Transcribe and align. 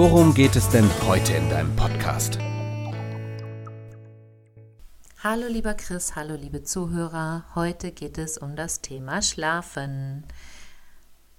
worum 0.00 0.32
geht 0.32 0.56
es 0.56 0.66
denn 0.70 0.88
heute 1.06 1.34
in 1.34 1.50
deinem 1.50 1.76
Podcast? 1.76 2.38
Hallo 5.22 5.46
lieber 5.46 5.74
Chris, 5.74 6.16
hallo 6.16 6.36
liebe 6.36 6.62
Zuhörer. 6.62 7.44
Heute 7.54 7.92
geht 7.92 8.16
es 8.16 8.38
um 8.38 8.56
das 8.56 8.80
Thema 8.80 9.20
Schlafen. 9.20 10.24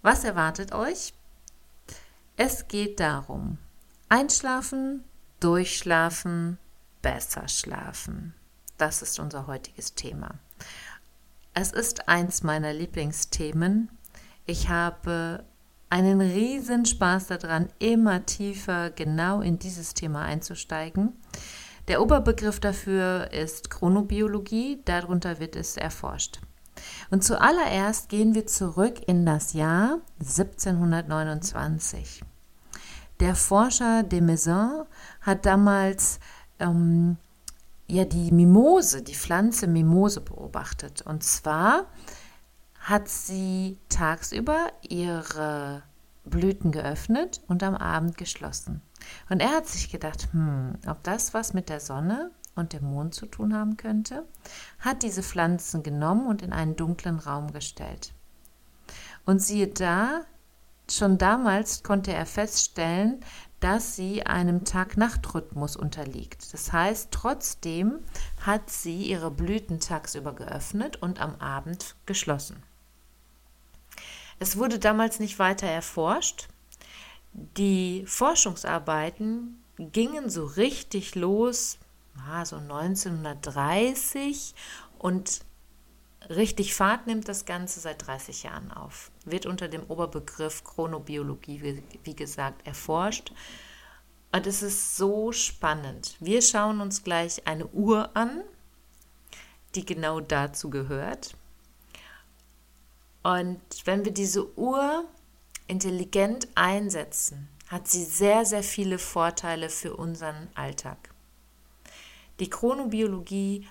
Was 0.04 0.24
erwartet 0.24 0.76
euch? 0.76 1.16
Es 2.38 2.68
geht 2.68 3.00
darum, 3.00 3.58
einschlafen, 4.10 5.06
durchschlafen, 5.40 6.60
besser 7.02 7.48
schlafen. 7.48 8.36
Das 8.78 9.02
ist 9.02 9.20
unser 9.20 9.48
heutiges 9.48 9.96
Thema. 9.96 10.36
Es 11.56 11.72
ist 11.72 12.08
eins 12.08 12.44
meiner 12.44 12.74
Lieblingsthemen. 12.74 13.90
Ich 14.46 14.70
habe 14.70 15.46
einen 15.92 16.22
riesen 16.22 16.86
Spaß 16.86 17.28
daran, 17.28 17.68
immer 17.78 18.26
tiefer 18.26 18.90
genau 18.90 19.42
in 19.42 19.60
dieses 19.60 19.94
Thema 19.94 20.24
einzusteigen. 20.24 21.14
Der 21.90 22.02
Oberbegriff 22.02 22.62
dafür 22.62 23.34
ist 23.34 23.70
Chronobiologie, 23.70 24.82
darunter 24.86 25.40
wird 25.40 25.58
es 25.58 25.76
erforscht. 25.76 26.40
Und 27.10 27.26
zuallererst 27.26 28.08
gehen 28.08 28.34
wir 28.34 28.48
zurück 28.48 29.02
in 29.06 29.26
das 29.26 29.52
Jahr 29.52 29.98
1729. 30.22 32.24
Der 33.20 33.36
Forscher 33.36 34.04
de 34.04 34.22
Maison 34.22 34.86
hat 35.20 35.46
damals 35.46 36.22
ähm, 36.60 37.18
ja 37.88 38.06
die 38.06 38.32
Mimose, 38.32 39.02
die 39.02 39.16
Pflanze 39.16 39.68
Mimose 39.68 40.22
beobachtet. 40.22 41.02
Und 41.02 41.24
zwar 41.24 41.88
hat 42.82 43.08
sie 43.08 43.78
tagsüber 43.90 44.72
ihre 44.82 45.84
Blüten 46.26 46.72
geöffnet 46.72 47.42
und 47.48 47.64
am 47.64 47.76
Abend 47.76 48.18
geschlossen. 48.18 48.82
Und 49.30 49.40
er 49.40 49.52
hat 49.52 49.68
sich 49.68 49.90
gedacht, 49.90 50.30
hm, 50.32 50.74
ob 50.88 51.04
das 51.04 51.34
was 51.34 51.54
mit 51.54 51.70
der 51.70 51.80
Sonne 51.80 52.32
und 52.56 52.74
dem 52.74 52.86
Mond 52.86 53.14
zu 53.14 53.26
tun 53.26 53.56
haben 53.56 53.78
könnte, 53.78 54.26
hat 54.80 55.04
diese 55.04 55.24
Pflanzen 55.24 55.84
genommen 55.84 56.28
und 56.28 56.42
in 56.42 56.54
einen 56.54 56.76
dunklen 56.76 57.20
Raum 57.20 57.52
gestellt. 57.54 58.14
Und 59.26 59.42
siehe 59.42 59.68
da, 59.68 60.22
schon 60.90 61.18
damals 61.18 61.84
konnte 61.84 62.14
er 62.14 62.26
feststellen, 62.26 63.24
dass 63.60 63.96
sie 63.96 64.26
einem 64.26 64.66
Tag-Nacht-Rhythmus 64.66 65.76
unterliegt. 65.76 66.52
Das 66.52 66.74
heißt, 66.74 67.10
trotzdem 67.12 68.00
hat 68.44 68.72
sie 68.72 69.04
ihre 69.04 69.30
Blüten 69.30 69.80
tagsüber 69.80 70.34
geöffnet 70.34 70.98
und 70.98 71.22
am 71.22 71.36
Abend 71.36 71.96
geschlossen. 72.08 72.64
Es 74.42 74.58
wurde 74.58 74.80
damals 74.80 75.20
nicht 75.20 75.38
weiter 75.38 75.68
erforscht, 75.68 76.48
die 77.32 78.04
Forschungsarbeiten 78.08 79.64
gingen 79.78 80.32
so 80.32 80.46
richtig 80.46 81.14
los, 81.14 81.78
ah, 82.28 82.44
so 82.44 82.56
1930 82.56 84.56
und 84.98 85.42
richtig 86.28 86.74
Fahrt 86.74 87.06
nimmt 87.06 87.28
das 87.28 87.46
Ganze 87.46 87.82
seit 87.82 88.08
30 88.08 88.42
Jahren 88.42 88.72
auf. 88.72 89.12
Wird 89.26 89.46
unter 89.46 89.68
dem 89.68 89.84
Oberbegriff 89.84 90.64
Chronobiologie, 90.64 91.62
wie, 91.62 91.84
wie 92.04 92.16
gesagt, 92.16 92.66
erforscht. 92.66 93.32
Und 94.32 94.48
es 94.48 94.64
ist 94.64 94.98
so 94.98 95.32
spannend. 95.32 96.16
Wir 96.20 96.42
schauen 96.42 96.82
uns 96.82 97.04
gleich 97.04 97.46
eine 97.46 97.68
Uhr 97.68 98.10
an, 98.16 98.42
die 99.76 99.86
genau 99.86 100.20
dazu 100.20 100.72
gehört. 100.72 101.36
Und 103.24 103.62
wenn 103.86 104.04
wir 104.06 104.12
diese 104.12 104.58
Uhr 104.58 105.06
intelligent 105.68 106.48
einsetzen, 106.56 107.48
hat 107.68 107.88
sie 107.88 108.04
sehr, 108.04 108.46
sehr 108.46 108.64
viele 108.64 108.98
Vorteile 108.98 109.70
für 109.70 109.96
unseren 109.96 110.50
Alltag. 110.56 111.14
Die 112.40 112.50
Chronobiologie 112.50 113.68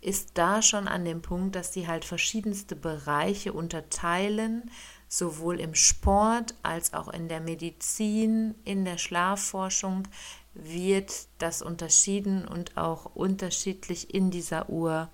ist 0.00 0.32
da 0.34 0.62
schon 0.62 0.88
an 0.88 1.04
dem 1.04 1.22
Punkt, 1.22 1.54
dass 1.54 1.72
sie 1.72 1.86
halt 1.86 2.04
verschiedenste 2.04 2.74
Bereiche 2.74 3.52
unterteilen, 3.52 4.70
sowohl 5.08 5.60
im 5.60 5.74
Sport 5.74 6.54
als 6.62 6.92
auch 6.92 7.08
in 7.08 7.28
der 7.28 7.40
Medizin, 7.40 8.54
in 8.64 8.84
der 8.84 8.98
Schlafforschung 8.98 10.08
wird 10.54 11.12
das 11.38 11.62
unterschieden 11.62 12.46
und 12.46 12.76
auch 12.76 13.14
unterschiedlich 13.14 14.14
in 14.14 14.30
dieser 14.30 14.68
Uhr 14.68 15.08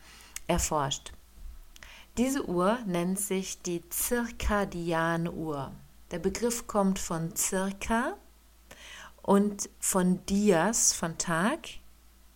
erforscht. 0.47 1.13
Diese 2.17 2.49
Uhr 2.49 2.79
nennt 2.87 3.21
sich 3.21 3.61
die 3.61 3.87
zirkadiane 3.91 5.31
Uhr. 5.33 5.73
Der 6.11 6.19
Begriff 6.19 6.67
kommt 6.67 6.99
von 6.99 7.37
circa 7.37 8.17
und 9.21 9.69
von 9.81 10.25
dias, 10.25 10.95
von 10.95 11.19
Tag. 11.19 11.69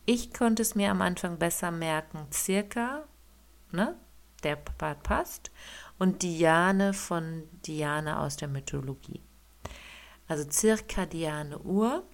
Ich 0.04 0.34
konnte 0.34 0.60
es 0.60 0.74
mir 0.74 0.90
am 0.90 1.00
Anfang 1.00 1.38
besser 1.38 1.70
merken, 1.70 2.26
circa, 2.30 3.04
ne? 3.72 3.96
der 4.42 4.56
Part 4.56 5.02
passt, 5.02 5.50
und 5.98 6.22
Diane 6.22 6.92
von 6.92 7.44
Diane 7.64 8.18
aus 8.18 8.36
der 8.36 8.48
Mythologie. 8.48 9.22
Also 10.28 10.44
zirkadiane 10.44 11.58
Uhr 11.58 12.04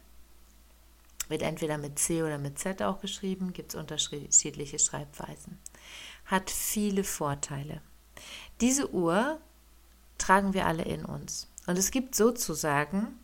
wird 1.28 1.42
entweder 1.42 1.78
mit 1.78 1.98
C 1.98 2.22
oder 2.22 2.38
mit 2.38 2.60
Z 2.60 2.80
auch 2.82 3.00
geschrieben, 3.00 3.52
gibt 3.52 3.74
es 3.74 3.80
unterschiedliche 3.80 4.78
Schreibweisen. 4.78 5.58
Hat 6.26 6.50
viele 6.50 7.04
Vorteile. 7.04 7.80
Diese 8.60 8.92
Uhr 8.92 9.40
tragen 10.18 10.54
wir 10.54 10.66
alle 10.66 10.84
in 10.84 11.04
uns. 11.04 11.48
Und 11.66 11.78
es 11.78 11.90
gibt 11.90 12.14
sozusagen 12.14 13.18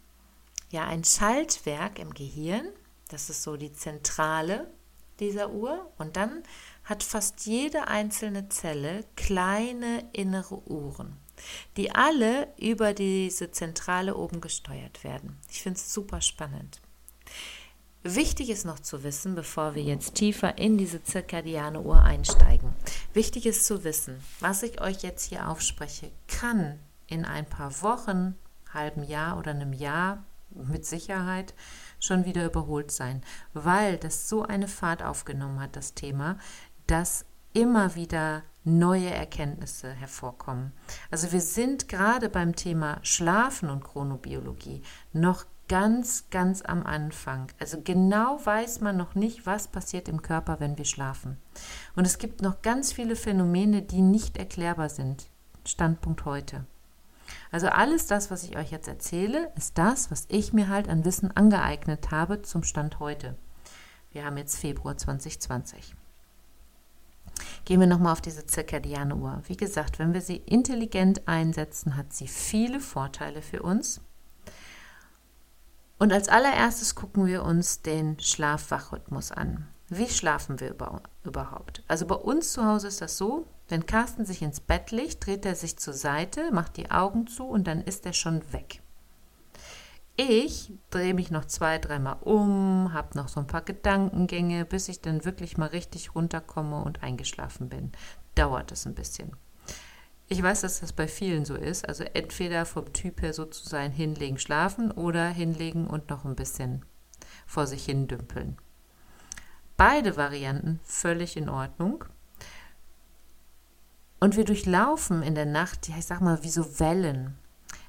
ja 0.71 0.85
ein 0.85 1.05
Schaltwerk 1.05 1.99
im 1.99 2.13
Gehirn, 2.15 2.67
das 3.09 3.31
ist 3.31 3.43
so 3.43 3.57
die 3.57 3.73
Zentrale 3.73 4.71
dieser 5.21 5.51
Uhr 5.53 5.91
und 5.99 6.17
dann 6.17 6.43
hat 6.85 7.03
fast 7.03 7.47
jede 7.47 7.87
einzelne 7.89 8.49
Zelle 8.49 9.05
kleine 9.17 10.09
innere 10.13 10.67
Uhren, 10.69 11.17
die 11.77 11.95
alle 11.95 12.53
über 12.59 12.93
diese 12.93 13.53
Zentrale 13.53 14.17
oben 14.17 14.41
gesteuert 14.41 15.05
werden. 15.05 15.39
Ich 15.51 15.63
finde 15.63 15.79
es 15.79 15.93
super 15.93 16.21
spannend. 16.21 16.82
Wichtig 18.05 18.51
ist 18.51 18.65
noch 18.65 18.81
zu 18.81 19.05
wissen, 19.05 19.37
bevor 19.37 19.77
wir 19.77 19.83
jetzt 19.83 20.17
tiefer 20.17 20.59
in 20.59 20.77
diese 20.77 21.05
zirkadiane 21.05 21.81
Uhr 21.81 22.03
einsteigen. 22.03 22.75
Wichtig 23.15 23.47
ist 23.47 23.65
zu 23.65 23.85
wissen, 23.85 24.21
was 24.41 24.65
ich 24.65 24.81
euch 24.81 25.03
jetzt 25.03 25.25
hier 25.27 25.49
aufspreche, 25.49 26.11
kann 26.27 26.81
in 27.07 27.25
ein 27.25 27.47
paar 27.47 27.81
Wochen, 27.83 28.35
halben 28.75 29.05
Jahr 29.05 29.39
oder 29.39 29.53
einem 29.53 29.73
Jahr 29.73 30.25
mit 30.51 30.85
Sicherheit 30.85 31.55
schon 32.01 32.25
wieder 32.25 32.45
überholt 32.45 32.91
sein, 32.91 33.23
weil 33.53 33.99
das 33.99 34.29
so 34.29 34.43
eine 34.43 34.67
Fahrt 34.67 35.05
aufgenommen 35.05 35.61
hat, 35.61 35.77
das 35.77 35.95
Thema, 35.95 36.39
dass 36.89 37.25
immer 37.53 37.95
wieder 37.95 38.43
neue 38.65 39.11
Erkenntnisse 39.11 39.93
hervorkommen. 39.93 40.73
Also 41.11 41.31
wir 41.31 41.41
sind 41.41 41.89
gerade 41.89 42.29
beim 42.29 42.57
Thema 42.57 42.99
Schlafen 43.03 43.71
und 43.71 43.85
Chronobiologie 43.85 44.83
noch 45.13 45.45
ganz, 45.69 46.29
ganz 46.31 46.63
am 46.63 46.85
Anfang. 46.85 47.49
Also 47.59 47.81
genau 47.83 48.45
weiß 48.45 48.81
man 48.81 48.97
noch 48.97 49.15
nicht, 49.15 49.47
was 49.47 49.69
passiert 49.69 50.09
im 50.09 50.23
Körper, 50.23 50.61
wenn 50.61 50.79
wir 50.79 50.85
schlafen. 50.85 51.39
Und 51.97 52.07
es 52.07 52.19
gibt 52.19 52.43
noch 52.43 52.63
ganz 52.63 52.93
viele 52.93 53.17
Phänomene, 53.17 53.83
die 53.83 54.03
nicht 54.03 54.37
erklärbar 54.37 54.89
sind. 54.89 55.27
Standpunkt 55.65 56.25
heute. 56.25 56.67
Also 57.51 57.69
alles 57.69 58.07
das, 58.07 58.31
was 58.31 58.45
ich 58.45 58.57
euch 58.57 58.71
jetzt 58.71 58.89
erzähle, 58.89 59.51
ist 59.57 59.79
das, 59.79 60.11
was 60.11 60.27
ich 60.29 60.53
mir 60.53 60.69
halt 60.69 60.89
an 60.89 61.05
Wissen 61.05 61.35
angeeignet 61.35 62.11
habe 62.11 62.43
zum 62.43 62.63
Stand 62.63 62.99
heute. 63.01 63.37
Wir 64.11 64.25
haben 64.25 64.37
jetzt 64.37 64.57
Februar 64.57 64.97
2020. 64.97 65.95
Gehen 67.65 67.81
wir 67.81 67.87
nochmal 67.87 68.13
auf 68.13 68.21
diese 68.21 68.47
zirkadiane 68.47 69.17
Uhr. 69.17 69.41
Wie 69.47 69.57
gesagt, 69.57 69.99
wenn 69.99 70.13
wir 70.13 70.21
sie 70.21 70.37
intelligent 70.37 71.29
einsetzen, 71.29 71.97
hat 71.97 72.13
sie 72.13 72.27
viele 72.27 72.81
Vorteile 72.81 73.41
für 73.41 73.63
uns. 73.63 74.01
Und 75.99 76.13
als 76.13 76.29
allererstes 76.29 76.95
gucken 76.95 77.27
wir 77.27 77.45
uns 77.45 77.83
den 77.83 78.19
Schlaf-Wach-Rhythmus 78.19 79.31
an. 79.33 79.69
Wie 79.89 80.09
schlafen 80.09 80.59
wir 80.59 80.75
überhaupt? 81.25 81.85
Also 81.87 82.07
bei 82.07 82.15
uns 82.15 82.53
zu 82.53 82.65
Hause 82.65 82.89
ist 82.89 83.03
das 83.03 83.19
so, 83.19 83.47
wenn 83.69 83.87
Carsten 83.87 84.25
sich 84.25 84.43
ins 84.43 84.61
Bett 84.61 84.91
legt, 84.91 85.27
dreht 85.27 85.45
er 85.45 85.55
sich 85.55 85.79
zur 85.79 85.95
Seite, 85.95 86.51
macht 86.53 86.77
die 86.77 86.91
Augen 86.91 87.27
zu 87.27 87.45
und 87.45 87.67
dann 87.67 87.83
ist 87.83 88.07
er 88.07 88.13
schon 88.13 88.43
weg. 88.53 88.83
Ich 90.17 90.73
drehe 90.91 91.15
mich 91.15 91.31
noch 91.31 91.47
zwei, 91.47 91.79
dreimal 91.79 92.17
um, 92.21 92.93
habe 92.93 93.17
noch 93.17 93.29
so 93.29 93.41
ein 93.41 93.47
paar 93.47 93.63
Gedankengänge, 93.63 94.65
bis 94.67 94.89
ich 94.89 95.01
dann 95.01 95.25
wirklich 95.25 95.57
mal 95.57 95.69
richtig 95.69 96.15
runterkomme 96.15 96.83
und 96.83 97.03
eingeschlafen 97.03 97.69
bin. 97.69 97.93
Dauert 98.35 98.73
es 98.73 98.87
ein 98.87 98.95
bisschen. 98.95 99.37
Ich 100.33 100.43
weiß, 100.43 100.63
dass 100.63 100.81
das 100.81 100.95
bei 100.95 101.09
vielen 101.09 101.45
so 101.45 101.55
ist. 101.55 101.87
Also 101.87 102.05
entweder 102.05 102.65
vom 102.65 102.91
Typ 102.95 103.21
her 103.21 103.35
so 103.35 103.45
zu 103.45 103.69
sein, 103.69 103.93
hinlegen, 103.93 104.39
schlafen 104.39 104.91
oder 104.91 105.29
hinlegen 105.29 105.87
und 105.87 106.09
noch 106.09 106.25
ein 106.25 106.37
bisschen 106.37 106.87
vor 107.47 107.67
sich 107.67 107.85
hin 107.85 108.09
dümpeln. 108.09 108.57
Beide 109.77 110.17
Varianten 110.17 110.81
völlig 110.85 111.37
in 111.37 111.51
Ordnung. 111.51 112.07
Und 114.21 114.39
wir 114.39 114.47
durchlaufen 114.47 115.23
in 115.23 115.35
der 115.35 115.45
Nacht, 115.45 115.87
ich 115.91 116.07
sag 116.07 116.23
mal, 116.23 116.43
wie 116.43 116.49
so 116.49 116.81
Wellen. 116.81 117.37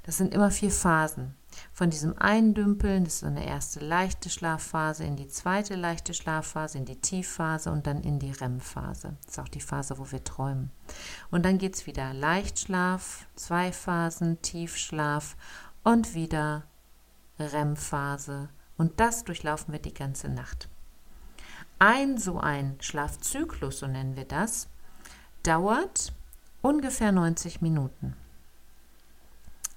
Das 0.03 0.17
sind 0.17 0.33
immer 0.33 0.51
vier 0.51 0.71
Phasen. 0.71 1.35
Von 1.71 1.89
diesem 1.89 2.17
Eindümpeln, 2.17 3.05
das 3.05 3.15
ist 3.15 3.19
so 3.21 3.27
eine 3.27 3.45
erste 3.45 3.79
leichte 3.79 4.29
Schlafphase, 4.29 5.03
in 5.03 5.15
die 5.15 5.27
zweite 5.27 5.75
leichte 5.75 6.13
Schlafphase, 6.13 6.77
in 6.77 6.85
die 6.85 6.99
Tiefphase 6.99 7.71
und 7.71 7.87
dann 7.87 8.01
in 8.01 8.19
die 8.19 8.31
REM-Phase. 8.31 9.15
Das 9.21 9.33
ist 9.33 9.39
auch 9.39 9.47
die 9.47 9.61
Phase, 9.61 9.97
wo 9.97 10.11
wir 10.11 10.23
träumen. 10.23 10.71
Und 11.31 11.45
dann 11.45 11.57
geht 11.57 11.75
es 11.75 11.87
wieder 11.87 12.13
Leichtschlaf, 12.13 13.27
zwei 13.35 13.71
Phasen, 13.71 14.41
Tiefschlaf 14.41 15.35
und 15.83 16.13
wieder 16.15 16.63
REM-Phase. 17.39 18.49
Und 18.77 18.99
das 18.99 19.23
durchlaufen 19.23 19.71
wir 19.71 19.79
die 19.79 19.93
ganze 19.93 20.29
Nacht. 20.29 20.67
Ein 21.79 22.17
so 22.17 22.39
ein 22.39 22.77
Schlafzyklus, 22.79 23.79
so 23.79 23.87
nennen 23.87 24.15
wir 24.15 24.25
das, 24.25 24.67
dauert 25.43 26.13
ungefähr 26.61 27.11
90 27.11 27.61
Minuten. 27.61 28.15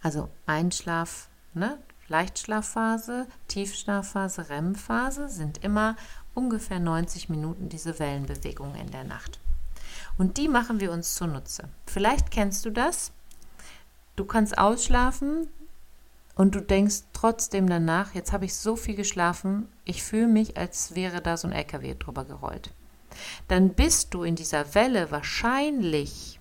Also 0.07 0.29
Einschlaf, 0.47 1.29
ne? 1.53 1.79
Leichtschlafphase, 2.07 3.27
Tiefschlafphase, 3.49 4.49
REM-Phase 4.49 5.29
sind 5.29 5.65
immer 5.65 5.97
ungefähr 6.33 6.79
90 6.79 7.29
Minuten 7.29 7.69
diese 7.69 7.99
Wellenbewegungen 7.99 8.77
in 8.77 8.93
der 8.93 9.03
Nacht. 9.03 9.41
Und 10.17 10.37
die 10.37 10.47
machen 10.47 10.79
wir 10.79 10.93
uns 10.93 11.17
zunutze. 11.17 11.69
Vielleicht 11.87 12.31
kennst 12.31 12.65
du 12.65 12.71
das. 12.71 13.11
Du 14.15 14.25
kannst 14.25 14.57
ausschlafen 14.59 15.49
und 16.37 16.55
du 16.55 16.61
denkst 16.61 17.03
trotzdem 17.13 17.69
danach, 17.69 18.15
jetzt 18.15 18.33
habe 18.33 18.45
ich 18.45 18.55
so 18.55 18.77
viel 18.77 18.95
geschlafen, 18.95 19.69
ich 19.85 20.05
fühle 20.05 20.29
mich, 20.29 20.57
als 20.57 20.95
wäre 20.95 21.21
da 21.21 21.37
so 21.37 21.49
ein 21.49 21.53
LKW 21.53 21.97
drüber 21.99 22.25
gerollt. 22.25 22.73
Dann 23.49 23.71
bist 23.71 24.15
du 24.15 24.23
in 24.23 24.37
dieser 24.37 24.73
Welle 24.77 25.11
wahrscheinlich 25.11 26.39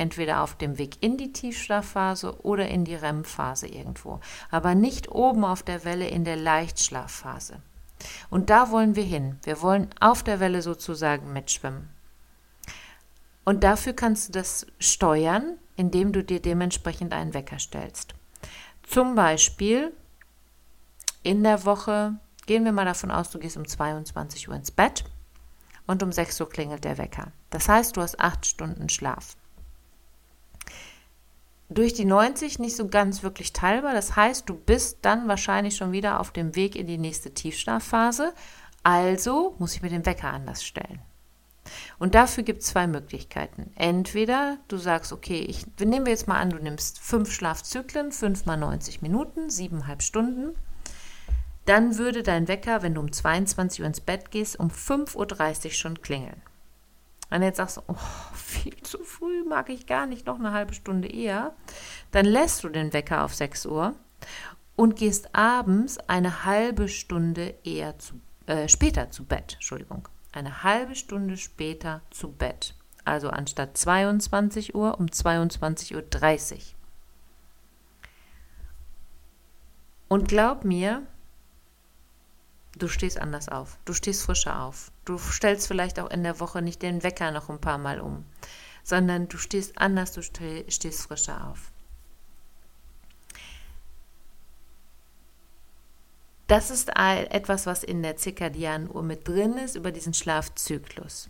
entweder 0.00 0.42
auf 0.42 0.56
dem 0.56 0.78
Weg 0.78 1.02
in 1.02 1.18
die 1.18 1.32
Tiefschlafphase 1.32 2.42
oder 2.42 2.66
in 2.68 2.84
die 2.84 2.94
REM-Phase 2.94 3.68
irgendwo, 3.68 4.18
aber 4.50 4.74
nicht 4.74 5.10
oben 5.10 5.44
auf 5.44 5.62
der 5.62 5.84
Welle 5.84 6.08
in 6.08 6.24
der 6.24 6.36
Leichtschlafphase. 6.36 7.60
Und 8.30 8.48
da 8.48 8.70
wollen 8.70 8.96
wir 8.96 9.04
hin. 9.04 9.38
Wir 9.42 9.60
wollen 9.60 9.90
auf 10.00 10.22
der 10.22 10.40
Welle 10.40 10.62
sozusagen 10.62 11.34
mitschwimmen. 11.34 11.90
Und 13.44 13.62
dafür 13.62 13.92
kannst 13.92 14.28
du 14.28 14.32
das 14.32 14.66
steuern, 14.78 15.58
indem 15.76 16.12
du 16.12 16.24
dir 16.24 16.40
dementsprechend 16.40 17.12
einen 17.12 17.34
Wecker 17.34 17.58
stellst. 17.58 18.14
Zum 18.82 19.14
Beispiel 19.14 19.92
in 21.22 21.42
der 21.42 21.64
Woche, 21.66 22.14
gehen 22.46 22.64
wir 22.64 22.72
mal 22.72 22.86
davon 22.86 23.10
aus, 23.10 23.30
du 23.30 23.38
gehst 23.38 23.58
um 23.58 23.68
22 23.68 24.48
Uhr 24.48 24.54
ins 24.54 24.70
Bett 24.70 25.04
und 25.86 26.02
um 26.02 26.10
6 26.10 26.40
Uhr 26.40 26.48
klingelt 26.48 26.84
der 26.84 26.96
Wecker. 26.96 27.32
Das 27.50 27.68
heißt, 27.68 27.96
du 27.96 28.00
hast 28.00 28.18
acht 28.18 28.46
Stunden 28.46 28.88
Schlaf 28.88 29.36
durch 31.70 31.94
die 31.94 32.04
90 32.04 32.58
nicht 32.58 32.76
so 32.76 32.88
ganz 32.88 33.22
wirklich 33.22 33.52
teilbar. 33.52 33.94
Das 33.94 34.16
heißt, 34.16 34.48
du 34.48 34.54
bist 34.54 34.98
dann 35.02 35.28
wahrscheinlich 35.28 35.76
schon 35.76 35.92
wieder 35.92 36.20
auf 36.20 36.32
dem 36.32 36.56
Weg 36.56 36.74
in 36.74 36.86
die 36.86 36.98
nächste 36.98 37.32
Tiefschlafphase. 37.32 38.34
Also 38.82 39.54
muss 39.58 39.74
ich 39.74 39.82
mir 39.82 39.88
den 39.88 40.04
Wecker 40.04 40.32
anders 40.32 40.64
stellen. 40.64 41.00
Und 41.98 42.14
dafür 42.14 42.42
gibt 42.42 42.62
es 42.62 42.68
zwei 42.68 42.86
Möglichkeiten. 42.86 43.70
Entweder 43.76 44.58
du 44.68 44.76
sagst, 44.76 45.12
okay, 45.12 45.40
ich 45.40 45.66
nehmen 45.78 46.06
wir 46.06 46.12
jetzt 46.12 46.26
mal 46.26 46.40
an, 46.40 46.50
du 46.50 46.58
nimmst 46.58 46.98
fünf 46.98 47.32
Schlafzyklen, 47.32 48.10
fünf 48.10 48.46
mal 48.46 48.56
90 48.56 49.02
Minuten, 49.02 49.50
siebeneinhalb 49.50 50.02
Stunden. 50.02 50.56
Dann 51.66 51.98
würde 51.98 52.22
dein 52.24 52.48
Wecker, 52.48 52.82
wenn 52.82 52.94
du 52.94 53.00
um 53.00 53.12
22 53.12 53.80
Uhr 53.80 53.86
ins 53.86 54.00
Bett 54.00 54.30
gehst, 54.32 54.58
um 54.58 54.70
5.30 54.70 55.66
Uhr 55.66 55.70
schon 55.70 56.02
klingeln. 56.02 56.42
Wenn 57.30 57.40
du 57.40 57.46
jetzt 57.46 57.58
sagst, 57.58 57.80
oh, 57.86 57.94
viel 58.34 58.76
zu 58.82 58.98
früh 59.04 59.44
mag 59.44 59.70
ich 59.70 59.86
gar 59.86 60.06
nicht, 60.06 60.26
noch 60.26 60.38
eine 60.38 60.52
halbe 60.52 60.74
Stunde 60.74 61.08
eher, 61.08 61.54
dann 62.10 62.26
lässt 62.26 62.64
du 62.64 62.68
den 62.68 62.92
Wecker 62.92 63.24
auf 63.24 63.34
6 63.34 63.66
Uhr 63.66 63.94
und 64.76 64.96
gehst 64.96 65.34
abends 65.34 65.98
eine 66.08 66.44
halbe 66.44 66.88
Stunde 66.88 67.54
eher 67.64 67.98
zu, 67.98 68.20
äh, 68.46 68.68
später 68.68 69.10
zu 69.10 69.24
Bett. 69.24 69.54
Entschuldigung. 69.54 70.08
Eine 70.32 70.64
halbe 70.64 70.96
Stunde 70.96 71.36
später 71.36 72.02
zu 72.10 72.32
Bett. 72.32 72.74
Also 73.04 73.30
anstatt 73.30 73.76
22 73.76 74.74
Uhr 74.74 74.98
um 74.98 75.06
22.30 75.06 76.54
Uhr. 76.54 76.62
Und 80.08 80.26
glaub 80.26 80.64
mir, 80.64 81.06
Du 82.80 82.88
stehst 82.88 83.20
anders 83.20 83.50
auf. 83.50 83.76
Du 83.84 83.92
stehst 83.92 84.22
frischer 84.22 84.62
auf. 84.62 84.90
Du 85.04 85.18
stellst 85.18 85.68
vielleicht 85.68 86.00
auch 86.00 86.10
in 86.10 86.22
der 86.22 86.40
Woche 86.40 86.62
nicht 86.62 86.80
den 86.80 87.02
Wecker 87.02 87.30
noch 87.30 87.50
ein 87.50 87.60
paar 87.60 87.76
Mal 87.76 88.00
um, 88.00 88.24
sondern 88.82 89.28
du 89.28 89.36
stehst 89.36 89.76
anders, 89.76 90.12
du 90.12 90.22
stehst 90.22 91.02
frischer 91.02 91.46
auf. 91.48 91.70
Das 96.46 96.70
ist 96.70 96.90
etwas, 96.96 97.66
was 97.66 97.84
in 97.84 98.02
der 98.02 98.16
zirkadianen 98.16 98.90
Uhr 98.90 99.02
mit 99.02 99.28
drin 99.28 99.58
ist, 99.58 99.76
über 99.76 99.92
diesen 99.92 100.14
Schlafzyklus. 100.14 101.28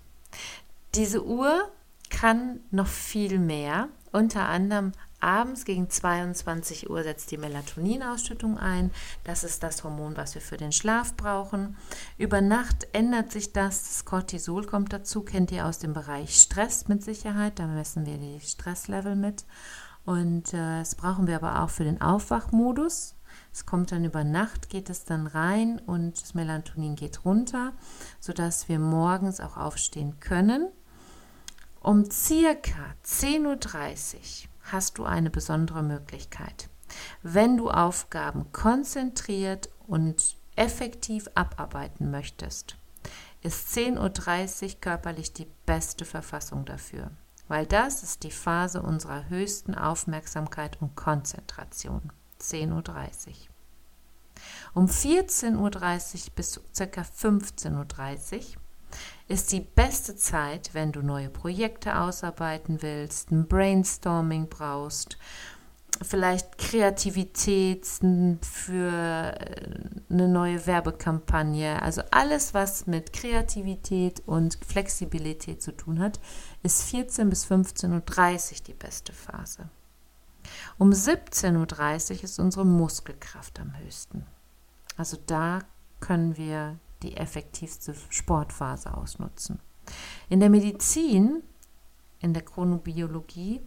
Diese 0.94 1.24
Uhr 1.24 1.68
kann 2.10 2.60
noch 2.70 2.86
viel 2.86 3.40
mehr, 3.40 3.88
unter 4.12 4.48
anderem 4.48 4.92
Abends 5.20 5.64
gegen 5.64 5.88
22 5.88 6.88
Uhr 6.90 7.02
setzt 7.02 7.30
die 7.30 7.38
Melatoninausschüttung 7.38 8.58
ein. 8.58 8.90
Das 9.24 9.44
ist 9.44 9.62
das 9.62 9.84
Hormon, 9.84 10.16
was 10.16 10.34
wir 10.34 10.42
für 10.42 10.56
den 10.56 10.72
Schlaf 10.72 11.14
brauchen. 11.14 11.76
Über 12.18 12.40
Nacht 12.40 12.88
ändert 12.92 13.30
sich 13.30 13.52
das. 13.52 13.84
Das 13.84 14.04
Cortisol 14.04 14.66
kommt 14.66 14.92
dazu, 14.92 15.22
kennt 15.22 15.52
ihr 15.52 15.66
aus 15.66 15.78
dem 15.78 15.92
Bereich 15.92 16.40
Stress 16.40 16.88
mit 16.88 17.02
Sicherheit. 17.02 17.58
Da 17.58 17.66
messen 17.66 18.06
wir 18.06 18.18
die 18.18 18.40
Stresslevel 18.40 19.16
mit. 19.16 19.44
Und 20.04 20.54
äh, 20.54 20.78
das 20.80 20.94
brauchen 20.94 21.26
wir 21.26 21.36
aber 21.36 21.62
auch 21.62 21.70
für 21.70 21.84
den 21.84 22.00
Aufwachmodus. 22.00 23.14
Es 23.52 23.66
kommt 23.66 23.92
dann 23.92 24.04
über 24.04 24.24
Nacht, 24.24 24.68
geht 24.68 24.90
es 24.90 25.04
dann 25.04 25.26
rein 25.26 25.80
und 25.80 26.20
das 26.20 26.34
Melatonin 26.34 26.96
geht 26.96 27.24
runter, 27.24 27.72
sodass 28.18 28.68
wir 28.68 28.78
morgens 28.78 29.40
auch 29.40 29.56
aufstehen 29.56 30.20
können. 30.20 30.68
Um 31.80 32.10
circa 32.10 32.94
10.30 33.04 34.44
Uhr 34.44 34.49
hast 34.72 34.98
du 34.98 35.04
eine 35.04 35.30
besondere 35.30 35.82
Möglichkeit. 35.82 36.68
Wenn 37.22 37.56
du 37.56 37.70
Aufgaben 37.70 38.52
konzentriert 38.52 39.68
und 39.86 40.36
effektiv 40.56 41.28
abarbeiten 41.34 42.10
möchtest, 42.10 42.76
ist 43.42 43.68
10.30 43.76 44.62
Uhr 44.62 44.80
körperlich 44.80 45.32
die 45.32 45.46
beste 45.66 46.04
Verfassung 46.04 46.64
dafür, 46.64 47.10
weil 47.48 47.66
das 47.66 48.02
ist 48.02 48.22
die 48.22 48.30
Phase 48.30 48.82
unserer 48.82 49.28
höchsten 49.28 49.74
Aufmerksamkeit 49.74 50.80
und 50.80 50.94
Konzentration. 50.96 52.12
10.30 52.40 53.28
Uhr. 53.28 53.34
Um 54.74 54.86
14.30 54.86 55.56
Uhr 55.56 56.32
bis 56.34 56.60
ca. 56.76 57.02
15.30 57.02 58.56
Uhr 58.56 58.59
ist 59.28 59.52
die 59.52 59.60
beste 59.60 60.16
Zeit, 60.16 60.70
wenn 60.72 60.92
du 60.92 61.02
neue 61.02 61.28
Projekte 61.28 61.98
ausarbeiten 61.98 62.82
willst, 62.82 63.30
ein 63.30 63.46
Brainstorming 63.46 64.48
brauchst, 64.48 65.18
vielleicht 66.02 66.58
Kreativität 66.58 67.86
für 67.86 69.34
äh, 69.38 69.50
eine 70.08 70.28
neue 70.28 70.66
Werbekampagne. 70.66 71.80
Also 71.82 72.02
alles, 72.10 72.54
was 72.54 72.86
mit 72.86 73.12
Kreativität 73.12 74.22
und 74.26 74.58
Flexibilität 74.66 75.62
zu 75.62 75.72
tun 75.72 76.00
hat, 76.00 76.20
ist 76.62 76.82
14 76.84 77.28
bis 77.28 77.46
15.30 77.46 77.90
Uhr 77.92 78.64
die 78.66 78.74
beste 78.74 79.12
Phase. 79.12 79.68
Um 80.78 80.90
17.30 80.90 82.10
Uhr 82.18 82.24
ist 82.24 82.38
unsere 82.38 82.64
Muskelkraft 82.64 83.60
am 83.60 83.78
höchsten. 83.78 84.26
Also 84.96 85.18
da 85.26 85.60
können 86.00 86.36
wir 86.36 86.78
die 87.02 87.16
effektivste 87.16 87.94
Sportphase 88.08 88.96
ausnutzen. 88.96 89.60
In 90.28 90.40
der 90.40 90.50
Medizin, 90.50 91.42
in 92.20 92.34
der 92.34 92.42
Chronobiologie, 92.42 93.60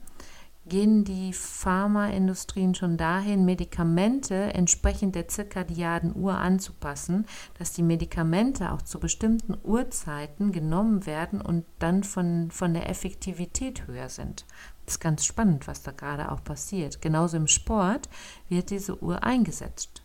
gehen 0.66 1.04
die 1.04 1.34
Pharmaindustrien 1.34 2.74
schon 2.74 2.96
dahin, 2.96 3.44
Medikamente 3.44 4.54
entsprechend 4.54 5.16
der 5.16 5.28
zirkadiaden 5.28 6.16
Uhr 6.16 6.38
anzupassen, 6.38 7.26
dass 7.60 7.74
die 7.74 7.84
Medikamente 7.84 8.72
auch 8.72 8.82
zu 8.82 9.00
bestimmten 9.00 9.58
Uhrzeiten 9.64 10.52
genommen 10.52 11.06
werden 11.06 11.42
und 11.42 11.66
dann 11.80 12.04
von, 12.04 12.50
von 12.50 12.74
der 12.74 12.90
Effektivität 12.90 13.88
höher 13.88 14.10
sind. 14.10 14.46
Das 14.86 14.96
ist 14.96 15.02
ganz 15.02 15.26
spannend, 15.26 15.68
was 15.68 15.82
da 15.82 15.92
gerade 15.92 16.32
auch 16.32 16.44
passiert. 16.44 17.02
Genauso 17.02 17.38
im 17.38 17.48
Sport 17.48 18.08
wird 18.48 18.70
diese 18.70 19.02
Uhr 19.02 19.24
eingesetzt. 19.24 20.02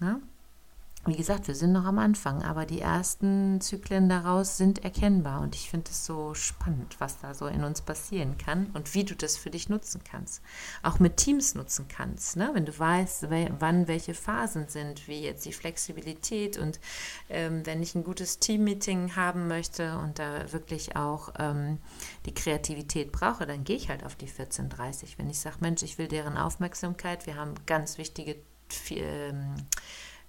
Ja? 0.00 0.20
Wie 1.08 1.16
gesagt, 1.16 1.48
wir 1.48 1.54
sind 1.54 1.72
noch 1.72 1.86
am 1.86 1.98
Anfang, 1.98 2.42
aber 2.42 2.66
die 2.66 2.82
ersten 2.82 3.62
Zyklen 3.62 4.10
daraus 4.10 4.58
sind 4.58 4.84
erkennbar 4.84 5.40
und 5.40 5.54
ich 5.54 5.70
finde 5.70 5.90
es 5.90 6.04
so 6.04 6.34
spannend, 6.34 6.96
was 6.98 7.18
da 7.18 7.32
so 7.32 7.46
in 7.46 7.64
uns 7.64 7.80
passieren 7.80 8.36
kann 8.36 8.66
und 8.74 8.92
wie 8.92 9.04
du 9.04 9.14
das 9.14 9.38
für 9.38 9.48
dich 9.48 9.70
nutzen 9.70 10.02
kannst. 10.04 10.42
Auch 10.82 10.98
mit 10.98 11.16
Teams 11.16 11.54
nutzen 11.54 11.86
kannst, 11.88 12.36
ne? 12.36 12.50
wenn 12.52 12.66
du 12.66 12.78
weißt, 12.78 13.28
wann 13.58 13.88
welche 13.88 14.12
Phasen 14.12 14.68
sind, 14.68 15.08
wie 15.08 15.22
jetzt 15.22 15.46
die 15.46 15.54
Flexibilität 15.54 16.58
und 16.58 16.78
ähm, 17.30 17.64
wenn 17.64 17.82
ich 17.82 17.94
ein 17.94 18.04
gutes 18.04 18.38
Teammeeting 18.38 19.16
haben 19.16 19.48
möchte 19.48 19.96
und 19.98 20.18
da 20.18 20.52
wirklich 20.52 20.94
auch 20.94 21.32
ähm, 21.38 21.78
die 22.26 22.34
Kreativität 22.34 23.12
brauche, 23.12 23.46
dann 23.46 23.64
gehe 23.64 23.76
ich 23.76 23.88
halt 23.88 24.04
auf 24.04 24.14
die 24.14 24.28
14.30. 24.28 25.16
Wenn 25.16 25.30
ich 25.30 25.38
sage, 25.38 25.56
Mensch, 25.60 25.82
ich 25.82 25.96
will 25.96 26.08
deren 26.08 26.36
Aufmerksamkeit, 26.36 27.26
wir 27.26 27.36
haben 27.36 27.54
ganz 27.64 27.96
wichtige 27.96 28.36
ähm, 28.90 29.54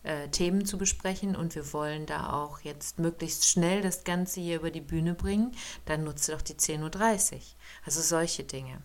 äh, 0.03 0.29
Themen 0.29 0.65
zu 0.65 0.77
besprechen 0.77 1.35
und 1.35 1.55
wir 1.55 1.73
wollen 1.73 2.05
da 2.05 2.33
auch 2.33 2.61
jetzt 2.61 2.99
möglichst 2.99 3.47
schnell 3.47 3.81
das 3.81 4.03
Ganze 4.03 4.39
hier 4.39 4.57
über 4.57 4.71
die 4.71 4.81
Bühne 4.81 5.13
bringen, 5.13 5.51
dann 5.85 6.03
nutze 6.03 6.31
doch 6.31 6.41
die 6.41 6.53
10.30 6.53 7.33
Uhr. 7.33 7.41
Also 7.85 8.01
solche 8.01 8.43
Dinge. 8.43 8.81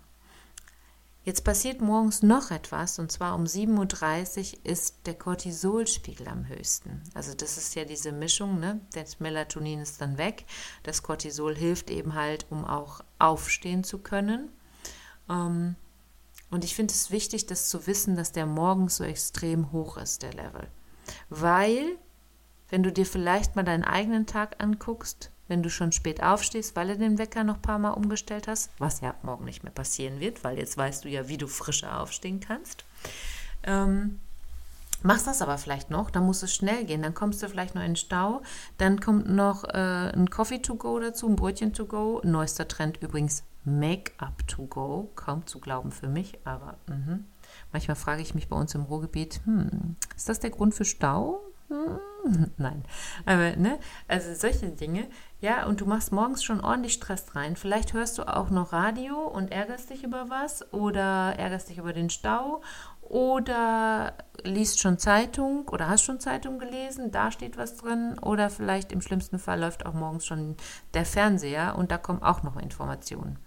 Jetzt 1.25 1.43
passiert 1.43 1.81
morgens 1.81 2.23
noch 2.23 2.51
etwas 2.51 2.99
und 2.99 3.11
zwar 3.11 3.35
um 3.35 3.45
7.30 3.45 4.59
Uhr 4.59 4.59
ist 4.65 5.07
der 5.07 5.15
Cortisolspiegel 5.15 6.29
am 6.29 6.49
höchsten. 6.49 7.01
Also 7.15 7.33
das 7.33 7.57
ist 7.57 7.75
ja 7.75 7.87
diese 7.87 8.13
Mischung, 8.13 8.61
ne? 8.61 8.81
das 8.93 9.21
Melatonin 9.21 9.81
ist 9.81 10.03
dann 10.03 10.19
weg. 10.19 10.45
Das 10.83 11.03
Cortisol 11.03 11.57
hilft 11.57 11.91
eben 11.91 12.15
halt, 12.15 12.45
um 12.51 12.67
auch 12.67 13.01
aufstehen 13.19 13.85
zu 13.85 14.01
können. 14.01 14.51
Ähm, 15.31 15.77
und 16.51 16.63
ich 16.63 16.75
finde 16.75 16.93
es 16.93 17.11
wichtig, 17.11 17.47
das 17.47 17.71
zu 17.71 17.87
wissen, 17.87 18.17
dass 18.17 18.33
der 18.33 18.45
morgens 18.45 18.97
so 18.97 19.05
extrem 19.05 19.73
hoch 19.73 19.97
ist, 19.97 20.23
der 20.23 20.35
Level. 20.35 20.69
Weil, 21.41 21.97
wenn 22.69 22.83
du 22.83 22.93
dir 22.93 23.07
vielleicht 23.07 23.57
mal 23.57 23.65
deinen 23.65 23.85
eigenen 23.85 24.27
Tag 24.27 24.63
anguckst, 24.63 25.31
wenn 25.49 25.63
du 25.63 25.71
schon 25.71 25.91
spät 25.93 26.23
aufstehst, 26.23 26.77
weil 26.77 26.89
du 26.89 26.97
den 26.97 27.19
Wecker 27.19 27.45
noch 27.45 27.57
ein 27.57 27.63
paar 27.63 27.79
Mal 27.79 27.91
umgestellt 27.91 28.47
hast, 28.47 28.71
was 28.79 29.01
ja 29.01 29.15
morgen 29.23 29.45
nicht 29.45 29.65
mehr 29.65 29.73
passieren 29.73 30.21
wird, 30.21 30.45
weil 30.45 30.59
jetzt 30.59 30.77
weißt 30.77 31.05
du 31.05 31.09
ja, 31.09 31.29
wie 31.29 31.37
du 31.37 31.47
frischer 31.49 32.01
aufstehen 32.01 32.41
kannst. 32.41 32.85
Ähm, 33.65 34.21
machst 35.03 35.27
das 35.27 35.43
aber 35.43 35.59
vielleicht 35.59 35.91
noch, 35.91 36.11
dann 36.11 36.25
muss 36.25 36.43
es 36.43 36.55
schnell 36.55 36.85
gehen, 36.85 37.03
dann 37.03 37.15
kommst 37.15 37.43
du 37.43 37.49
vielleicht 37.49 37.75
noch 37.75 37.83
in 37.83 37.91
den 37.91 37.97
Stau, 37.97 38.43
dann 38.79 39.01
kommt 39.01 39.29
noch 39.29 39.65
äh, 39.65 40.13
ein 40.15 40.31
Coffee 40.31 40.63
to 40.63 40.77
go 40.77 40.99
dazu, 41.01 41.29
ein 41.29 41.37
Brötchen 41.37 41.73
to 41.73 41.87
go, 41.87 42.21
neuester 42.25 42.69
Trend 42.69 43.03
übrigens 43.03 43.43
Make-up 43.65 44.47
to 44.47 44.67
go, 44.67 45.11
kaum 45.15 45.47
zu 45.47 45.59
glauben 45.59 45.91
für 45.91 46.09
mich, 46.09 46.39
aber 46.45 46.77
mh. 46.87 47.19
Manchmal 47.73 47.97
frage 47.97 48.23
ich 48.23 48.35
mich 48.35 48.49
bei 48.49 48.57
uns 48.57 48.75
im 48.75 48.83
Ruhrgebiet, 48.83 49.41
hm, 49.45 49.97
ist 50.17 50.29
das 50.29 50.41
der 50.41 50.51
Grund 50.51 50.75
für 50.75 50.85
Stau? 50.85 51.41
Hm, 51.69 52.51
nein. 52.57 52.85
Aber, 53.27 53.57
ne, 53.57 53.79
also 54.09 54.35
solche 54.35 54.69
Dinge. 54.69 55.07
Ja, 55.41 55.67
und 55.67 55.81
du 55.81 55.87
machst 55.87 56.13
morgens 56.13 56.43
schon 56.43 56.61
ordentlich 56.61 56.95
Stress 56.95 57.35
rein. 57.35 57.57
Vielleicht 57.57 57.93
hörst 57.93 58.19
du 58.19 58.25
auch 58.25 58.51
noch 58.51 58.73
Radio 58.73 59.17
und 59.27 59.53
ärgerst 59.53 59.91
dich 59.91 60.05
über 60.05 60.31
was 60.31 60.73
oder 60.73 61.35
ärgerst 61.37 61.69
dich 61.69 61.79
über 61.79 61.93
den 61.93 62.11
Stau 62.11 62.63
oder 63.03 64.15
liest 64.43 64.81
schon 64.81 64.99
Zeitung 64.99 65.69
oder 65.69 65.89
hast 65.89 66.03
schon 66.03 66.21
Zeitung 66.21 66.59
gelesen, 66.59 67.11
da 67.11 67.31
steht 67.31 67.57
was 67.57 67.77
drin 67.77 68.19
oder 68.19 68.51
vielleicht 68.51 68.93
im 68.93 69.03
schlimmsten 69.03 69.39
Fall 69.39 69.61
läuft 69.61 69.87
auch 69.87 69.93
morgens 69.93 70.27
schon 70.27 70.57
der 70.95 71.05
Fernseher 71.05 71.77
und 71.77 71.91
da 71.91 71.99
kommen 71.99 72.23
auch 72.23 72.43
noch 72.43 72.57
Informationen 72.57 73.39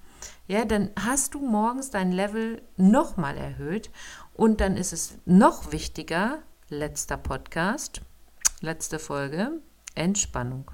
ja, 0.47 0.65
dann 0.65 0.91
hast 0.97 1.33
du 1.33 1.39
morgens 1.39 1.89
dein 1.89 2.11
Level 2.11 2.61
nochmal 2.77 3.37
erhöht 3.37 3.89
und 4.33 4.61
dann 4.61 4.77
ist 4.77 4.93
es 4.93 5.17
noch 5.25 5.71
wichtiger, 5.71 6.39
letzter 6.69 7.17
Podcast, 7.17 8.01
letzte 8.61 8.99
Folge, 8.99 9.61
Entspannung. 9.95 10.71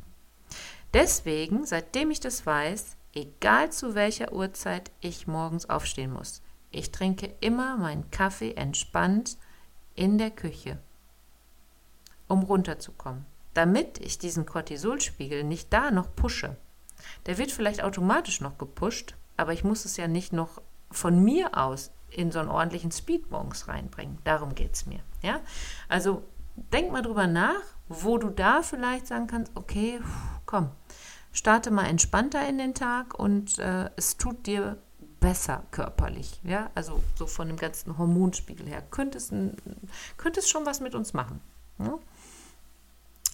Deswegen, 0.93 1.65
seitdem 1.65 2.11
ich 2.11 2.19
das 2.19 2.45
weiß, 2.45 2.97
egal 3.13 3.71
zu 3.71 3.95
welcher 3.95 4.33
Uhrzeit 4.33 4.91
ich 5.01 5.27
morgens 5.27 5.69
aufstehen 5.69 6.13
muss, 6.13 6.41
ich 6.69 6.91
trinke 6.91 7.33
immer 7.39 7.77
meinen 7.77 8.09
Kaffee 8.11 8.53
entspannt 8.53 9.37
in 9.95 10.17
der 10.17 10.31
Küche, 10.31 10.79
um 12.27 12.43
runterzukommen, 12.43 13.25
damit 13.53 13.99
ich 13.99 14.17
diesen 14.17 14.45
Cortisolspiegel 14.45 15.43
nicht 15.43 15.71
da 15.71 15.91
noch 15.91 16.15
pushe. 16.15 16.57
Der 17.25 17.37
wird 17.37 17.51
vielleicht 17.51 17.83
automatisch 17.83 18.41
noch 18.41 18.57
gepusht, 18.57 19.15
aber 19.37 19.53
ich 19.53 19.63
muss 19.63 19.85
es 19.85 19.97
ja 19.97 20.07
nicht 20.07 20.33
noch 20.33 20.61
von 20.91 21.23
mir 21.23 21.57
aus 21.57 21.91
in 22.09 22.31
so 22.31 22.39
einen 22.39 22.49
ordentlichen 22.49 22.91
Speed 22.91 23.31
morgens 23.31 23.67
reinbringen. 23.67 24.19
Darum 24.23 24.55
geht 24.55 24.75
es 24.75 24.85
mir. 24.85 24.99
Ja? 25.21 25.39
Also 25.89 26.23
denk 26.55 26.91
mal 26.91 27.01
drüber 27.01 27.27
nach, 27.27 27.61
wo 27.87 28.17
du 28.17 28.29
da 28.29 28.61
vielleicht 28.61 29.07
sagen 29.07 29.27
kannst, 29.27 29.51
okay, 29.55 29.99
komm, 30.45 30.69
starte 31.31 31.71
mal 31.71 31.85
entspannter 31.85 32.47
in 32.47 32.57
den 32.57 32.73
Tag 32.73 33.17
und 33.17 33.59
äh, 33.59 33.89
es 33.95 34.17
tut 34.17 34.45
dir 34.45 34.77
besser 35.19 35.63
körperlich. 35.71 36.41
Ja, 36.43 36.69
also 36.75 37.01
so 37.15 37.27
von 37.27 37.47
dem 37.47 37.57
ganzen 37.57 37.97
Hormonspiegel 37.97 38.67
her 38.67 38.83
könnte 38.91 39.17
es, 39.17 39.29
schon 40.49 40.65
was 40.65 40.79
mit 40.81 40.95
uns 40.95 41.13
machen. 41.13 41.41
Ja? 41.79 41.97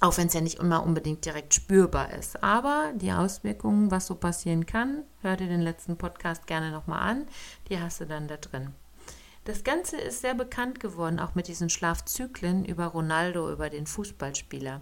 Auch 0.02 0.18
wenn 0.18 0.28
es 0.28 0.34
ja 0.34 0.42
nicht 0.42 0.60
immer 0.60 0.84
unbedingt 0.84 1.26
direkt 1.26 1.54
spürbar 1.54 2.14
ist. 2.14 2.42
Aber 2.42 2.94
die 2.96 3.12
Auswirkungen, 3.12 3.92
was 3.92 4.08
so 4.08 4.16
passieren 4.16 4.66
kann, 4.66 5.04
hör 5.22 5.36
dir 5.36 5.48
den 5.48 5.62
letzten 5.62 5.98
Podcast 5.98 6.48
gerne 6.48 6.72
nochmal 6.72 7.02
an. 7.02 7.28
Die 7.68 7.80
hast 7.80 8.00
du 8.00 8.06
dann 8.06 8.28
da 8.28 8.38
drin. 8.38 8.74
Das 9.44 9.64
Ganze 9.64 9.98
ist 9.98 10.22
sehr 10.22 10.36
bekannt 10.36 10.80
geworden, 10.80 11.20
auch 11.20 11.36
mit 11.36 11.48
diesen 11.48 11.70
Schlafzyklen 11.70 12.64
über 12.66 12.86
Ronaldo, 12.86 13.52
über 13.52 13.70
den 13.70 13.88
Fußballspieler. 13.88 14.82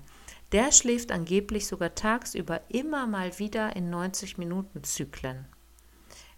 Der 0.52 0.72
schläft 0.72 1.12
angeblich 1.12 1.68
sogar 1.68 1.96
tagsüber 1.96 2.62
immer 2.70 3.08
mal 3.08 3.40
wieder 3.40 3.76
in 3.76 3.90
90 3.90 4.38
Minuten 4.38 4.84
Zyklen. 4.84 5.46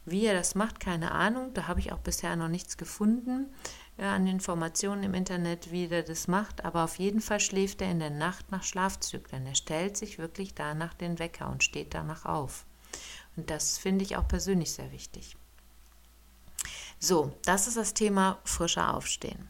Wie 0.05 0.25
er 0.25 0.33
das 0.33 0.55
macht, 0.55 0.79
keine 0.79 1.11
Ahnung. 1.11 1.53
Da 1.53 1.67
habe 1.67 1.79
ich 1.79 1.91
auch 1.91 1.99
bisher 1.99 2.35
noch 2.35 2.47
nichts 2.47 2.77
gefunden 2.77 3.47
ja, 3.99 4.15
an 4.15 4.27
Informationen 4.27 5.03
im 5.03 5.13
Internet, 5.13 5.71
wie 5.71 5.87
der 5.87 6.03
das 6.03 6.27
macht. 6.27 6.63
Aber 6.63 6.83
auf 6.83 6.99
jeden 6.99 7.21
Fall 7.21 7.39
schläft 7.39 7.81
er 7.81 7.91
in 7.91 7.99
der 7.99 8.09
Nacht 8.09 8.51
nach 8.51 8.63
Schlafzyklen. 8.63 9.45
Er 9.45 9.55
stellt 9.55 9.97
sich 9.97 10.17
wirklich 10.17 10.53
danach 10.55 10.93
den 10.93 11.19
Wecker 11.19 11.49
und 11.49 11.63
steht 11.63 11.93
danach 11.93 12.25
auf. 12.25 12.65
Und 13.35 13.49
das 13.49 13.77
finde 13.77 14.03
ich 14.03 14.17
auch 14.17 14.27
persönlich 14.27 14.71
sehr 14.71 14.91
wichtig. 14.91 15.35
So, 16.99 17.33
das 17.43 17.67
ist 17.67 17.77
das 17.77 17.93
Thema 17.93 18.39
frischer 18.43 18.93
Aufstehen. 18.93 19.47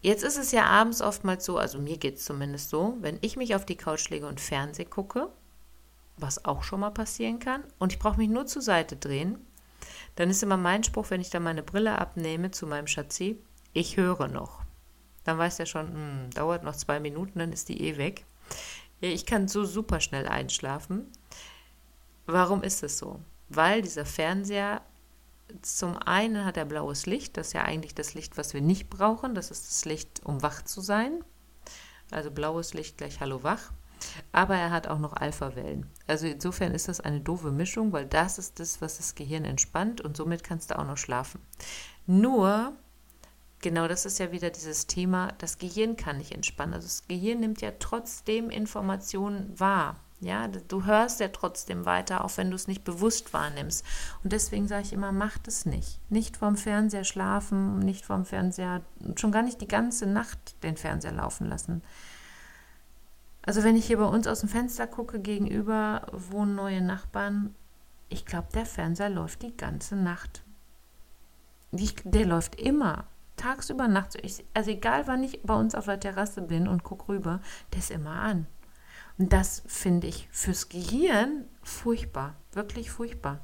Jetzt 0.00 0.22
ist 0.22 0.36
es 0.36 0.52
ja 0.52 0.66
abends 0.66 1.00
oftmals 1.00 1.44
so, 1.46 1.56
also 1.56 1.78
mir 1.78 1.96
geht 1.96 2.16
es 2.16 2.24
zumindest 2.24 2.68
so, 2.68 2.96
wenn 3.00 3.18
ich 3.22 3.36
mich 3.36 3.54
auf 3.54 3.64
die 3.64 3.76
Couch 3.76 4.10
lege 4.10 4.26
und 4.26 4.40
Fernseh 4.40 4.84
gucke, 4.84 5.30
was 6.18 6.44
auch 6.44 6.62
schon 6.62 6.80
mal 6.80 6.90
passieren 6.90 7.38
kann, 7.38 7.64
und 7.78 7.92
ich 7.92 7.98
brauche 7.98 8.18
mich 8.18 8.28
nur 8.28 8.46
zur 8.46 8.60
Seite 8.60 8.96
drehen, 8.96 9.38
dann 10.16 10.30
ist 10.30 10.42
immer 10.42 10.56
mein 10.56 10.84
Spruch, 10.84 11.10
wenn 11.10 11.20
ich 11.20 11.30
dann 11.30 11.42
meine 11.42 11.62
Brille 11.62 11.98
abnehme 11.98 12.50
zu 12.50 12.66
meinem 12.66 12.86
Schatzi, 12.86 13.38
ich 13.72 13.96
höre 13.96 14.28
noch. 14.28 14.62
Dann 15.24 15.38
weiß 15.38 15.58
er 15.58 15.66
schon, 15.66 15.88
hm, 15.88 16.30
dauert 16.30 16.62
noch 16.62 16.76
zwei 16.76 17.00
Minuten, 17.00 17.38
dann 17.38 17.52
ist 17.52 17.68
die 17.68 17.80
eh 17.80 17.96
weg. 17.96 18.24
Ja, 19.00 19.08
ich 19.08 19.26
kann 19.26 19.48
so 19.48 19.64
super 19.64 20.00
schnell 20.00 20.28
einschlafen. 20.28 21.10
Warum 22.26 22.62
ist 22.62 22.82
es 22.82 22.98
so? 22.98 23.20
Weil 23.48 23.82
dieser 23.82 24.06
Fernseher 24.06 24.82
zum 25.62 25.98
einen 25.98 26.44
hat 26.44 26.56
er 26.56 26.64
blaues 26.64 27.06
Licht, 27.06 27.36
das 27.36 27.48
ist 27.48 27.52
ja 27.52 27.62
eigentlich 27.62 27.94
das 27.94 28.14
Licht, 28.14 28.36
was 28.38 28.54
wir 28.54 28.60
nicht 28.60 28.88
brauchen. 28.90 29.34
Das 29.34 29.50
ist 29.50 29.68
das 29.68 29.84
Licht, 29.84 30.22
um 30.24 30.42
wach 30.42 30.62
zu 30.62 30.80
sein. 30.80 31.22
Also 32.10 32.30
blaues 32.30 32.74
Licht 32.74 32.98
gleich 32.98 33.20
Hallo 33.20 33.42
wach. 33.42 33.72
Aber 34.32 34.56
er 34.56 34.70
hat 34.70 34.86
auch 34.86 34.98
noch 34.98 35.14
Alpha-Wellen. 35.14 35.86
Also 36.06 36.26
insofern 36.26 36.72
ist 36.72 36.88
das 36.88 37.00
eine 37.00 37.20
doofe 37.20 37.50
Mischung, 37.50 37.92
weil 37.92 38.06
das 38.06 38.38
ist 38.38 38.60
das, 38.60 38.80
was 38.80 38.96
das 38.96 39.14
Gehirn 39.14 39.44
entspannt 39.44 40.00
und 40.00 40.16
somit 40.16 40.44
kannst 40.44 40.70
du 40.70 40.78
auch 40.78 40.86
noch 40.86 40.98
schlafen. 40.98 41.40
Nur, 42.06 42.72
genau 43.60 43.88
das 43.88 44.06
ist 44.06 44.18
ja 44.18 44.32
wieder 44.32 44.50
dieses 44.50 44.86
Thema, 44.86 45.32
das 45.38 45.58
Gehirn 45.58 45.96
kann 45.96 46.18
nicht 46.18 46.32
entspannen. 46.32 46.74
Also 46.74 46.86
das 46.86 47.08
Gehirn 47.08 47.40
nimmt 47.40 47.60
ja 47.60 47.72
trotzdem 47.78 48.50
Informationen 48.50 49.58
wahr. 49.58 49.96
Ja, 50.20 50.48
du 50.48 50.86
hörst 50.86 51.20
ja 51.20 51.28
trotzdem 51.28 51.84
weiter, 51.84 52.24
auch 52.24 52.36
wenn 52.36 52.48
du 52.48 52.56
es 52.56 52.66
nicht 52.66 52.82
bewusst 52.82 53.34
wahrnimmst. 53.34 53.84
Und 54.22 54.32
deswegen 54.32 54.68
sage 54.68 54.84
ich 54.84 54.92
immer, 54.94 55.12
mach 55.12 55.36
das 55.38 55.66
nicht. 55.66 56.00
Nicht 56.10 56.38
vorm 56.38 56.56
Fernseher 56.56 57.04
schlafen, 57.04 57.78
nicht 57.80 58.06
vorm 58.06 58.24
Fernseher, 58.24 58.80
schon 59.16 59.32
gar 59.32 59.42
nicht 59.42 59.60
die 59.60 59.68
ganze 59.68 60.06
Nacht 60.06 60.62
den 60.62 60.78
Fernseher 60.78 61.12
laufen 61.12 61.46
lassen. 61.46 61.82
Also 63.46 63.62
wenn 63.62 63.76
ich 63.76 63.86
hier 63.86 63.98
bei 63.98 64.06
uns 64.06 64.26
aus 64.26 64.40
dem 64.40 64.48
Fenster 64.48 64.86
gucke, 64.86 65.20
gegenüber 65.20 66.06
wohnen 66.12 66.54
neue 66.54 66.80
Nachbarn. 66.80 67.54
Ich 68.08 68.24
glaube, 68.24 68.48
der 68.54 68.66
Fernseher 68.66 69.10
läuft 69.10 69.42
die 69.42 69.56
ganze 69.56 69.96
Nacht. 69.96 70.42
Ich, 71.72 71.96
der 72.04 72.26
läuft 72.26 72.54
immer. 72.60 73.04
Tagsüber, 73.36 73.88
nachts. 73.88 74.16
Ich, 74.22 74.44
also 74.54 74.70
egal, 74.70 75.06
wann 75.06 75.24
ich 75.24 75.42
bei 75.42 75.54
uns 75.54 75.74
auf 75.74 75.86
der 75.86 75.98
Terrasse 75.98 76.42
bin 76.42 76.68
und 76.68 76.84
gucke 76.84 77.08
rüber, 77.08 77.40
der 77.72 77.80
ist 77.80 77.90
immer 77.90 78.20
an. 78.20 78.46
Und 79.18 79.32
das 79.32 79.62
finde 79.66 80.06
ich 80.06 80.28
fürs 80.30 80.68
Gehirn 80.68 81.44
furchtbar. 81.62 82.34
Wirklich 82.52 82.90
furchtbar. 82.90 83.40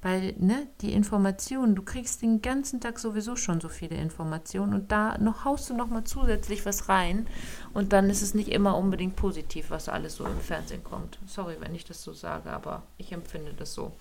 Weil, 0.00 0.34
ne, 0.38 0.68
die 0.80 0.92
Informationen, 0.92 1.74
du 1.74 1.82
kriegst 1.82 2.22
den 2.22 2.40
ganzen 2.40 2.80
Tag 2.80 3.00
sowieso 3.00 3.34
schon 3.34 3.60
so 3.60 3.68
viele 3.68 3.96
Informationen 3.96 4.74
und 4.74 4.92
da 4.92 5.18
noch 5.18 5.44
haust 5.44 5.68
du 5.70 5.74
noch 5.74 5.88
mal 5.88 6.04
zusätzlich 6.04 6.64
was 6.64 6.88
rein 6.88 7.26
und 7.74 7.92
dann 7.92 8.08
ist 8.08 8.22
es 8.22 8.32
nicht 8.32 8.48
immer 8.48 8.76
unbedingt 8.76 9.16
positiv, 9.16 9.70
was 9.70 9.88
alles 9.88 10.14
so 10.14 10.24
im 10.24 10.40
Fernsehen 10.40 10.84
kommt. 10.84 11.18
Sorry, 11.26 11.56
wenn 11.58 11.74
ich 11.74 11.84
das 11.84 12.02
so 12.02 12.12
sage, 12.12 12.50
aber 12.50 12.84
ich 12.96 13.10
empfinde 13.10 13.54
das 13.54 13.74
so. 13.74 13.92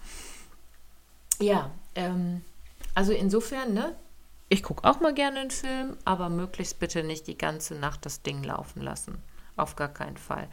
Ja, 1.40 1.72
ähm, 1.96 2.42
also 2.94 3.12
insofern, 3.12 3.74
ne, 3.74 3.96
ich 4.50 4.64
gucke 4.64 4.88
auch 4.88 5.00
mal 5.00 5.14
gerne 5.14 5.40
einen 5.40 5.52
Film, 5.52 5.98
aber 6.06 6.30
möglichst 6.30 6.80
bitte 6.80 7.04
nicht 7.04 7.28
die 7.28 7.38
ganze 7.38 7.76
Nacht 7.76 8.06
das 8.06 8.22
Ding 8.22 8.44
laufen 8.44 8.82
lassen. 8.82 9.22
Auf 9.56 9.76
gar 9.76 9.90
keinen 9.90 10.18
Fall. 10.18 10.48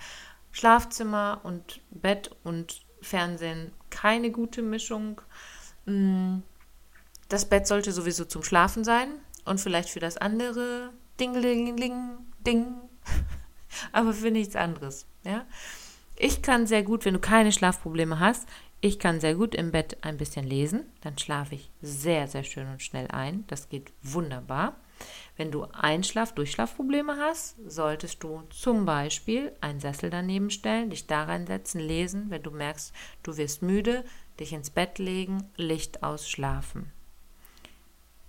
Schlafzimmer 0.52 1.40
und 1.42 1.80
Bett 1.90 2.30
und 2.44 2.82
Fernsehen 3.04 3.73
keine 3.90 4.30
gute 4.30 4.62
Mischung. 4.62 5.20
Mm, 5.87 6.38
das 7.28 7.49
Bett 7.49 7.66
sollte 7.66 7.92
sowieso 7.92 8.25
zum 8.25 8.42
Schlafen 8.42 8.84
sein 8.84 9.08
und 9.44 9.61
vielleicht 9.61 9.90
für 9.90 10.00
das 10.00 10.16
andere 10.16 10.90
Ding, 11.20 11.76
Ding, 12.46 12.75
aber 13.92 14.12
für 14.12 14.30
nichts 14.30 14.56
anderes. 14.56 15.06
Ja? 15.25 15.46
Ich 16.16 16.42
kann 16.42 16.66
sehr 16.66 16.82
gut, 16.82 17.04
wenn 17.04 17.14
du 17.14 17.20
keine 17.20 17.52
Schlafprobleme 17.52 18.20
hast, 18.20 18.49
ich 18.80 18.99
kann 18.99 19.18
sehr 19.18 19.34
gut 19.34 19.54
im 19.54 19.70
Bett 19.70 19.96
ein 20.02 20.18
bisschen 20.18 20.46
lesen, 20.46 20.84
dann 21.00 21.16
schlafe 21.16 21.54
ich 21.54 21.70
sehr, 21.80 22.28
sehr 22.28 22.44
schön 22.44 22.68
und 22.68 22.82
schnell 22.82 23.08
ein. 23.08 23.46
Das 23.46 23.70
geht 23.70 23.92
wunderbar. 24.02 24.76
Wenn 25.36 25.50
du 25.50 25.64
Einschlaf-Durchschlafprobleme 25.64 27.16
hast, 27.18 27.56
solltest 27.66 28.22
du 28.22 28.42
zum 28.50 28.84
Beispiel 28.84 29.52
einen 29.60 29.80
Sessel 29.80 30.10
daneben 30.10 30.50
stellen, 30.50 30.90
dich 30.90 31.06
da 31.06 31.24
reinsetzen, 31.24 31.80
lesen. 31.80 32.26
Wenn 32.30 32.42
du 32.42 32.50
merkst, 32.50 32.92
du 33.22 33.36
wirst 33.36 33.62
müde, 33.62 34.04
dich 34.38 34.52
ins 34.52 34.70
Bett 34.70 34.98
legen, 34.98 35.50
Licht 35.56 36.02
ausschlafen 36.02 36.92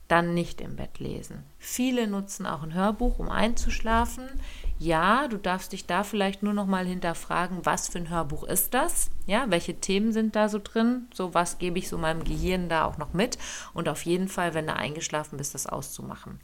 dann 0.07 0.33
nicht 0.33 0.61
im 0.61 0.75
Bett 0.75 0.99
lesen. 0.99 1.43
Viele 1.57 2.07
nutzen 2.07 2.45
auch 2.45 2.61
ein 2.61 2.73
Hörbuch, 2.73 3.17
um 3.17 3.29
einzuschlafen. 3.29 4.29
Ja, 4.77 5.27
du 5.27 5.37
darfst 5.37 5.71
dich 5.71 5.87
da 5.87 6.03
vielleicht 6.03 6.43
nur 6.43 6.53
noch 6.53 6.67
mal 6.67 6.85
hinterfragen, 6.85 7.65
was 7.65 7.87
für 7.87 7.99
ein 7.99 8.09
Hörbuch 8.09 8.43
ist 8.43 8.73
das? 8.73 9.09
Ja, 9.25 9.45
welche 9.49 9.79
Themen 9.79 10.11
sind 10.11 10.35
da 10.35 10.49
so 10.49 10.59
drin? 10.63 11.07
So 11.13 11.33
was 11.33 11.57
gebe 11.57 11.79
ich 11.79 11.89
so 11.89 11.97
meinem 11.97 12.23
Gehirn 12.23 12.69
da 12.69 12.85
auch 12.85 12.97
noch 12.97 13.13
mit? 13.13 13.37
Und 13.73 13.89
auf 13.89 14.03
jeden 14.03 14.27
Fall, 14.27 14.53
wenn 14.53 14.67
du 14.67 14.75
eingeschlafen 14.75 15.37
bist, 15.37 15.55
das 15.55 15.65
auszumachen. 15.65 16.39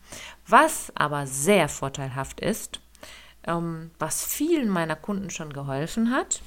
Was 0.47 0.91
aber 0.95 1.27
sehr 1.27 1.69
vorteilhaft 1.69 2.39
ist, 2.39 2.79
ähm, 3.45 3.91
was 3.99 4.25
vielen 4.25 4.69
meiner 4.69 4.95
Kunden 4.95 5.29
schon 5.29 5.53
geholfen 5.53 6.11
hat, 6.11 6.41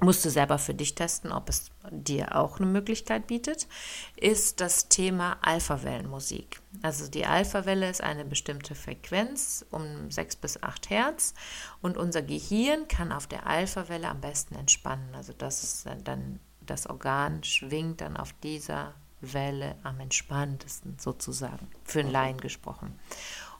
musst 0.00 0.24
du 0.24 0.30
selber 0.30 0.58
für 0.58 0.74
dich 0.74 0.94
testen, 0.94 1.32
ob 1.32 1.48
es 1.48 1.70
dir 1.90 2.36
auch 2.36 2.58
eine 2.58 2.66
Möglichkeit 2.66 3.26
bietet, 3.26 3.68
ist 4.16 4.60
das 4.60 4.88
Thema 4.88 5.38
Alphawellenmusik. 5.42 6.60
Also 6.82 7.08
die 7.08 7.26
Alphawelle 7.26 7.88
ist 7.88 8.02
eine 8.02 8.24
bestimmte 8.24 8.74
Frequenz 8.74 9.64
um 9.70 10.10
6 10.10 10.36
bis 10.36 10.62
8 10.62 10.90
Hertz 10.90 11.34
und 11.80 11.96
unser 11.96 12.22
Gehirn 12.22 12.88
kann 12.88 13.12
auf 13.12 13.26
der 13.26 13.46
Alphawelle 13.46 14.08
am 14.08 14.20
besten 14.20 14.54
entspannen. 14.54 15.14
Also 15.14 15.32
das 15.32 15.62
ist 15.62 15.86
dann 16.04 16.40
das 16.66 16.86
Organ 16.86 17.44
schwingt 17.44 18.00
dann 18.00 18.16
auf 18.16 18.32
dieser 18.42 18.94
Welle 19.20 19.76
am 19.82 20.00
entspanntesten 20.00 20.96
sozusagen, 20.98 21.68
für 21.84 22.00
einen 22.00 22.10
Laien 22.10 22.38
gesprochen. 22.38 22.98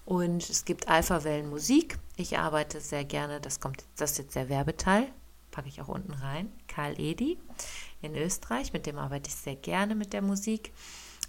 Und 0.05 0.49
es 0.49 0.64
gibt 0.64 0.88
Alphawellenmusik. 0.88 1.99
Ich 2.17 2.38
arbeite 2.38 2.81
sehr 2.81 3.05
gerne, 3.05 3.41
das 3.41 3.61
kommt 3.61 3.85
das 3.97 4.12
ist 4.12 4.19
jetzt 4.19 4.37
der 4.37 4.49
Werbeteil, 4.49 5.09
packe 5.54 5.68
ich 5.68 5.80
auch 5.80 5.88
unten 5.88 6.12
rein, 6.12 6.50
Karl 6.66 7.00
Edi 7.00 7.38
in 8.02 8.16
Österreich, 8.16 8.73
mit 8.73 8.87
dem 8.87 8.99
arbeite 8.99 9.30
ich 9.30 9.37
sehr 9.37 9.54
gerne 9.54 9.94
mit 9.94 10.12
der 10.12 10.20
Musik. 10.20 10.73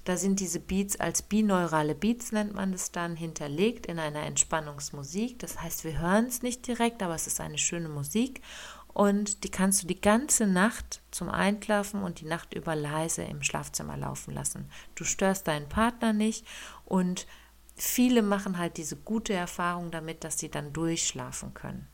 Da 0.03 0.17
sind 0.17 0.39
diese 0.39 0.59
Beats 0.59 0.99
als 0.99 1.21
bineurale 1.21 1.93
Beats, 1.93 2.31
nennt 2.31 2.55
man 2.55 2.73
es 2.73 2.91
dann, 2.91 3.15
hinterlegt 3.15 3.85
in 3.85 3.99
einer 3.99 4.23
Entspannungsmusik. 4.23 5.37
Das 5.39 5.61
heißt, 5.61 5.83
wir 5.83 5.99
hören 5.99 6.25
es 6.25 6.41
nicht 6.41 6.67
direkt, 6.67 7.03
aber 7.03 7.13
es 7.13 7.27
ist 7.27 7.39
eine 7.39 7.59
schöne 7.59 7.89
Musik. 7.89 8.41
Und 8.87 9.43
die 9.43 9.51
kannst 9.51 9.83
du 9.83 9.87
die 9.87 10.01
ganze 10.01 10.47
Nacht 10.47 11.01
zum 11.11 11.29
Einschlafen 11.29 12.01
und 12.01 12.21
die 12.21 12.25
Nacht 12.25 12.53
über 12.53 12.75
leise 12.75 13.23
im 13.23 13.43
Schlafzimmer 13.43 13.97
laufen 13.97 14.33
lassen. 14.33 14.69
Du 14.95 15.03
störst 15.03 15.47
deinen 15.47 15.69
Partner 15.69 16.13
nicht 16.13 16.47
und 16.83 17.27
viele 17.75 18.21
machen 18.21 18.57
halt 18.57 18.77
diese 18.77 18.95
gute 18.95 19.33
Erfahrung 19.33 19.91
damit, 19.91 20.23
dass 20.23 20.39
sie 20.39 20.49
dann 20.49 20.73
durchschlafen 20.73 21.53
können. 21.53 21.87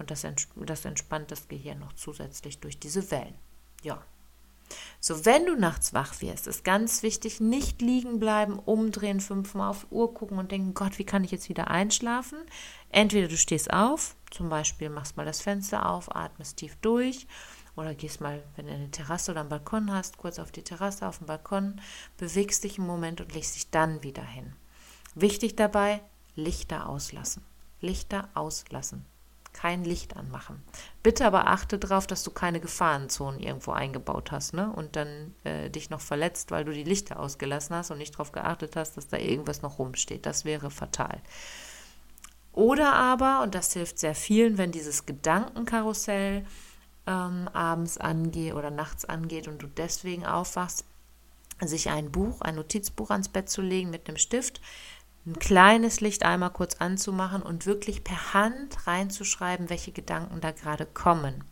Und 0.00 0.10
das, 0.10 0.26
das 0.56 0.84
entspannt 0.86 1.30
das 1.30 1.46
Gehirn 1.46 1.78
noch 1.78 1.92
zusätzlich 1.92 2.58
durch 2.58 2.78
diese 2.78 3.10
Wellen. 3.10 3.34
Ja. 3.82 4.02
So, 4.98 5.26
wenn 5.26 5.44
du 5.44 5.56
nachts 5.56 5.92
wach 5.92 6.22
wirst, 6.22 6.46
ist 6.46 6.64
ganz 6.64 7.02
wichtig, 7.02 7.38
nicht 7.38 7.82
liegen 7.82 8.18
bleiben, 8.18 8.58
umdrehen, 8.58 9.20
fünfmal 9.20 9.68
auf 9.68 9.82
die 9.82 9.94
Uhr 9.94 10.14
gucken 10.14 10.38
und 10.38 10.52
denken, 10.52 10.72
Gott, 10.72 10.98
wie 10.98 11.04
kann 11.04 11.22
ich 11.22 11.32
jetzt 11.32 11.50
wieder 11.50 11.68
einschlafen? 11.68 12.38
Entweder 12.88 13.28
du 13.28 13.36
stehst 13.36 13.70
auf, 13.70 14.16
zum 14.30 14.48
Beispiel 14.48 14.88
machst 14.88 15.18
mal 15.18 15.26
das 15.26 15.42
Fenster 15.42 15.86
auf, 15.86 16.16
atmest 16.16 16.56
tief 16.56 16.76
durch 16.80 17.26
oder 17.76 17.94
gehst 17.94 18.22
mal, 18.22 18.42
wenn 18.56 18.68
du 18.68 18.72
eine 18.72 18.90
Terrasse 18.90 19.32
oder 19.32 19.40
einen 19.40 19.50
Balkon 19.50 19.92
hast, 19.92 20.16
kurz 20.16 20.38
auf 20.38 20.50
die 20.50 20.62
Terrasse, 20.62 21.06
auf 21.06 21.18
den 21.18 21.26
Balkon, 21.26 21.78
bewegst 22.16 22.64
dich 22.64 22.78
einen 22.78 22.86
Moment 22.86 23.20
und 23.20 23.34
legst 23.34 23.54
dich 23.54 23.68
dann 23.68 24.02
wieder 24.02 24.24
hin. 24.24 24.54
Wichtig 25.14 25.56
dabei, 25.56 26.00
Lichter 26.36 26.88
auslassen. 26.88 27.42
Lichter 27.82 28.28
auslassen 28.34 29.04
kein 29.60 29.84
Licht 29.84 30.16
anmachen. 30.16 30.62
Bitte 31.02 31.26
aber 31.26 31.46
achte 31.48 31.78
darauf, 31.78 32.06
dass 32.06 32.22
du 32.22 32.30
keine 32.30 32.60
Gefahrenzonen 32.60 33.40
irgendwo 33.40 33.72
eingebaut 33.72 34.32
hast 34.32 34.54
ne? 34.54 34.72
und 34.72 34.96
dann 34.96 35.34
äh, 35.44 35.68
dich 35.68 35.90
noch 35.90 36.00
verletzt, 36.00 36.50
weil 36.50 36.64
du 36.64 36.72
die 36.72 36.84
Lichter 36.84 37.20
ausgelassen 37.20 37.76
hast 37.76 37.90
und 37.90 37.98
nicht 37.98 38.14
darauf 38.14 38.32
geachtet 38.32 38.74
hast, 38.76 38.96
dass 38.96 39.08
da 39.08 39.18
irgendwas 39.18 39.60
noch 39.60 39.78
rumsteht. 39.78 40.24
Das 40.24 40.46
wäre 40.46 40.70
fatal. 40.70 41.20
Oder 42.52 42.94
aber, 42.94 43.42
und 43.42 43.54
das 43.54 43.74
hilft 43.74 43.98
sehr 43.98 44.14
vielen, 44.14 44.56
wenn 44.56 44.72
dieses 44.72 45.04
Gedankenkarussell 45.04 46.46
ähm, 47.06 47.48
abends 47.52 47.98
angeht 47.98 48.54
oder 48.54 48.70
nachts 48.70 49.04
angeht 49.04 49.46
und 49.46 49.62
du 49.62 49.66
deswegen 49.66 50.24
aufwachst, 50.24 50.86
sich 51.60 51.90
ein 51.90 52.10
Buch, 52.10 52.40
ein 52.40 52.54
Notizbuch 52.54 53.10
ans 53.10 53.28
Bett 53.28 53.50
zu 53.50 53.60
legen 53.60 53.90
mit 53.90 54.08
einem 54.08 54.16
Stift, 54.16 54.62
ein 55.30 55.38
kleines 55.38 56.00
Licht 56.00 56.24
einmal 56.24 56.50
kurz 56.50 56.76
anzumachen 56.76 57.42
und 57.42 57.66
wirklich 57.66 58.04
per 58.04 58.34
Hand 58.34 58.86
reinzuschreiben, 58.86 59.70
welche 59.70 59.92
Gedanken 59.92 60.40
da 60.40 60.50
gerade 60.50 60.86
kommen. 60.86 61.44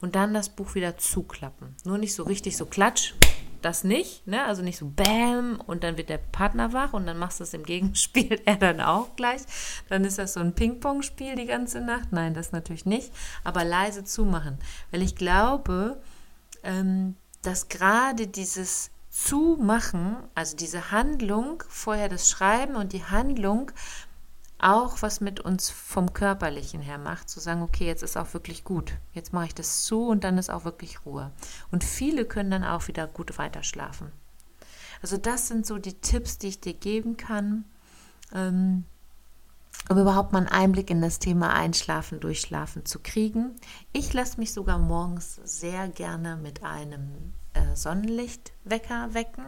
Und 0.00 0.16
dann 0.16 0.34
das 0.34 0.48
Buch 0.48 0.74
wieder 0.74 0.96
zuklappen. 0.98 1.74
Nur 1.84 1.98
nicht 1.98 2.14
so 2.14 2.24
richtig 2.24 2.56
so 2.56 2.66
klatsch, 2.66 3.14
das 3.62 3.84
nicht, 3.84 4.26
ne? 4.26 4.44
Also 4.44 4.62
nicht 4.62 4.76
so 4.76 4.86
Bäm 4.86 5.58
und 5.66 5.84
dann 5.84 5.96
wird 5.96 6.10
der 6.10 6.18
Partner 6.18 6.72
wach 6.72 6.92
und 6.92 7.06
dann 7.06 7.18
machst 7.18 7.40
du 7.40 7.44
es 7.44 7.54
im 7.54 7.64
Gegenspiel, 7.64 8.40
er 8.44 8.56
dann 8.56 8.80
auch 8.80 9.16
gleich. 9.16 9.42
Dann 9.88 10.04
ist 10.04 10.18
das 10.18 10.34
so 10.34 10.40
ein 10.40 10.54
Ping-Pong-Spiel 10.54 11.36
die 11.36 11.46
ganze 11.46 11.80
Nacht. 11.80 12.12
Nein, 12.12 12.34
das 12.34 12.52
natürlich 12.52 12.84
nicht. 12.84 13.10
Aber 13.42 13.64
leise 13.64 14.04
zumachen. 14.04 14.58
Weil 14.90 15.02
ich 15.02 15.16
glaube, 15.16 16.00
ähm, 16.62 17.16
dass 17.42 17.68
gerade 17.68 18.26
dieses 18.26 18.90
zu 19.14 19.56
machen, 19.60 20.16
also 20.34 20.56
diese 20.56 20.90
Handlung, 20.90 21.62
vorher 21.68 22.08
das 22.08 22.28
Schreiben 22.28 22.74
und 22.74 22.92
die 22.92 23.04
Handlung 23.04 23.70
auch 24.58 25.02
was 25.02 25.20
mit 25.20 25.38
uns 25.38 25.70
vom 25.70 26.12
körperlichen 26.12 26.80
her 26.80 26.98
macht, 26.98 27.30
zu 27.30 27.38
sagen, 27.38 27.62
okay, 27.62 27.86
jetzt 27.86 28.02
ist 28.02 28.16
auch 28.16 28.34
wirklich 28.34 28.64
gut, 28.64 28.94
jetzt 29.12 29.32
mache 29.32 29.46
ich 29.46 29.54
das 29.54 29.84
zu 29.84 30.08
und 30.08 30.24
dann 30.24 30.36
ist 30.36 30.50
auch 30.50 30.64
wirklich 30.64 31.06
Ruhe. 31.06 31.30
Und 31.70 31.84
viele 31.84 32.24
können 32.24 32.50
dann 32.50 32.64
auch 32.64 32.88
wieder 32.88 33.06
gut 33.06 33.38
weiterschlafen. 33.38 34.10
Also 35.00 35.16
das 35.16 35.46
sind 35.46 35.64
so 35.64 35.78
die 35.78 35.94
Tipps, 35.94 36.38
die 36.38 36.48
ich 36.48 36.60
dir 36.60 36.74
geben 36.74 37.16
kann, 37.16 37.64
ähm, 38.34 38.84
um 39.88 39.98
überhaupt 39.98 40.32
mal 40.32 40.38
einen 40.38 40.48
Einblick 40.48 40.90
in 40.90 41.00
das 41.00 41.20
Thema 41.20 41.52
Einschlafen, 41.52 42.18
Durchschlafen 42.18 42.84
zu 42.84 42.98
kriegen. 42.98 43.54
Ich 43.92 44.12
lasse 44.12 44.40
mich 44.40 44.52
sogar 44.52 44.78
morgens 44.78 45.36
sehr 45.44 45.86
gerne 45.88 46.36
mit 46.36 46.64
einem 46.64 47.32
äh, 47.54 47.74
Sonnenlichtwecker 47.74 49.14
wecken. 49.14 49.44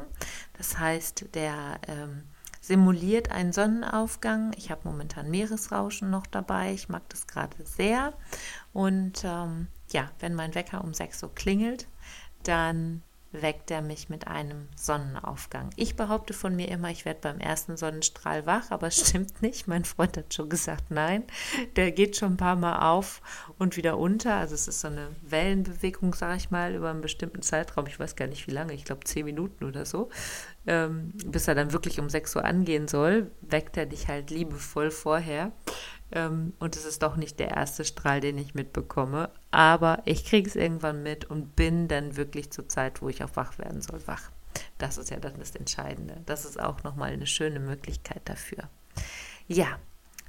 Das 0.56 0.78
heißt, 0.78 1.34
der 1.34 1.80
ähm, 1.86 2.24
simuliert 2.60 3.30
einen 3.30 3.52
Sonnenaufgang. 3.52 4.52
Ich 4.56 4.70
habe 4.70 4.82
momentan 4.84 5.30
Meeresrauschen 5.30 6.10
noch 6.10 6.26
dabei. 6.26 6.72
Ich 6.72 6.88
mag 6.88 7.08
das 7.10 7.26
gerade 7.26 7.56
sehr. 7.64 8.14
Und 8.72 9.22
ähm, 9.24 9.68
ja, 9.90 10.10
wenn 10.18 10.34
mein 10.34 10.54
Wecker 10.54 10.82
um 10.82 10.92
6 10.92 11.22
Uhr 11.22 11.34
klingelt, 11.34 11.86
dann 12.42 13.02
weckt 13.32 13.70
er 13.70 13.82
mich 13.82 14.08
mit 14.08 14.26
einem 14.26 14.68
Sonnenaufgang. 14.76 15.70
Ich 15.76 15.96
behaupte 15.96 16.32
von 16.32 16.54
mir 16.54 16.68
immer, 16.68 16.90
ich 16.90 17.04
werde 17.04 17.20
beim 17.20 17.38
ersten 17.38 17.76
Sonnenstrahl 17.76 18.46
wach, 18.46 18.70
aber 18.70 18.86
es 18.86 19.08
stimmt 19.08 19.42
nicht. 19.42 19.68
Mein 19.68 19.84
Freund 19.84 20.16
hat 20.16 20.32
schon 20.32 20.48
gesagt, 20.48 20.90
nein, 20.90 21.24
der 21.76 21.92
geht 21.92 22.16
schon 22.16 22.34
ein 22.34 22.36
paar 22.36 22.56
Mal 22.56 22.90
auf 22.90 23.20
und 23.58 23.76
wieder 23.76 23.98
unter. 23.98 24.34
Also 24.34 24.54
es 24.54 24.68
ist 24.68 24.80
so 24.80 24.88
eine 24.88 25.08
Wellenbewegung, 25.22 26.14
sage 26.14 26.36
ich 26.36 26.50
mal, 26.50 26.74
über 26.74 26.90
einen 26.90 27.00
bestimmten 27.00 27.42
Zeitraum. 27.42 27.86
Ich 27.86 27.98
weiß 27.98 28.16
gar 28.16 28.28
nicht 28.28 28.46
wie 28.46 28.52
lange, 28.52 28.72
ich 28.72 28.84
glaube 28.84 29.04
zehn 29.04 29.24
Minuten 29.24 29.64
oder 29.64 29.84
so. 29.84 30.08
Ähm, 30.66 31.12
bis 31.24 31.46
er 31.46 31.54
dann 31.54 31.72
wirklich 31.72 32.00
um 32.00 32.10
6 32.10 32.36
Uhr 32.36 32.44
angehen 32.44 32.88
soll, 32.88 33.30
weckt 33.40 33.76
er 33.76 33.86
dich 33.86 34.08
halt 34.08 34.30
liebevoll 34.30 34.90
vorher. 34.90 35.52
Ähm, 36.12 36.52
und 36.58 36.76
es 36.76 36.84
ist 36.84 37.02
doch 37.02 37.16
nicht 37.16 37.38
der 37.38 37.50
erste 37.50 37.84
Strahl, 37.84 38.20
den 38.20 38.38
ich 38.38 38.54
mitbekomme. 38.54 39.30
Aber 39.50 40.02
ich 40.04 40.24
kriege 40.24 40.48
es 40.48 40.56
irgendwann 40.56 41.02
mit 41.02 41.24
und 41.24 41.56
bin 41.56 41.88
dann 41.88 42.16
wirklich 42.16 42.50
zur 42.50 42.68
Zeit, 42.68 43.02
wo 43.02 43.08
ich 43.08 43.24
auch 43.24 43.34
wach 43.34 43.58
werden 43.58 43.82
soll, 43.82 44.06
wach. 44.06 44.30
Das 44.78 44.98
ist 44.98 45.10
ja 45.10 45.18
dann 45.18 45.38
das 45.38 45.54
Entscheidende. 45.54 46.22
Das 46.26 46.44
ist 46.44 46.60
auch 46.60 46.82
nochmal 46.82 47.12
eine 47.12 47.26
schöne 47.26 47.60
Möglichkeit 47.60 48.22
dafür. 48.24 48.68
Ja, 49.48 49.78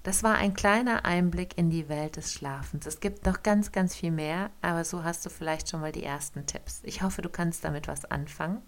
das 0.04 0.24
war 0.24 0.36
ein 0.36 0.54
kleiner 0.54 1.06
Einblick 1.06 1.58
in 1.58 1.70
die 1.70 1.90
Welt 1.90 2.16
des 2.16 2.34
Schlafens. 2.34 2.86
Es 2.86 3.00
gibt 3.00 3.26
noch 3.26 3.44
ganz, 3.44 3.72
ganz 3.72 3.96
viel 3.96 4.12
mehr, 4.12 4.52
aber 4.62 4.86
so 4.86 5.04
hast 5.04 5.26
du 5.26 5.30
vielleicht 5.30 5.70
schon 5.70 5.82
mal 5.82 5.92
die 5.92 6.04
ersten 6.04 6.46
Tipps. 6.46 6.80
Ich 6.84 7.02
hoffe, 7.02 7.22
du 7.22 7.30
kannst 7.30 7.66
damit 7.66 7.88
was 7.88 8.06
anfangen. 8.06 8.62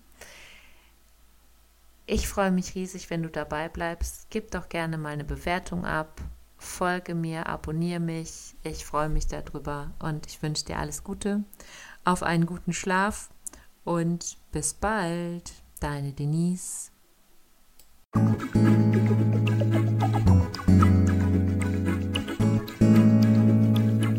Ich 2.05 2.27
freue 2.27 2.51
mich 2.51 2.75
riesig, 2.75 3.09
wenn 3.09 3.23
du 3.23 3.29
dabei 3.29 3.69
bleibst. 3.69 4.27
Gib 4.31 4.51
doch 4.51 4.67
gerne 4.67 4.97
mal 4.97 5.13
eine 5.13 5.23
Bewertung 5.23 5.85
ab. 5.85 6.19
Folge 6.59 7.15
mir, 7.15 7.47
abonniere 7.47 7.99
mich. 7.99 8.55
Ich 8.63 8.85
freue 8.85 9.09
mich 9.09 9.27
darüber 9.27 9.91
und 9.99 10.27
ich 10.27 10.43
wünsche 10.43 10.65
dir 10.65 10.77
alles 10.77 11.03
Gute. 11.03 11.43
Auf 12.03 12.21
einen 12.21 12.45
guten 12.45 12.73
Schlaf 12.73 13.29
und 13.83 14.37
bis 14.51 14.73
bald. 14.73 15.51
Deine 15.79 16.11
Denise. 16.11 16.91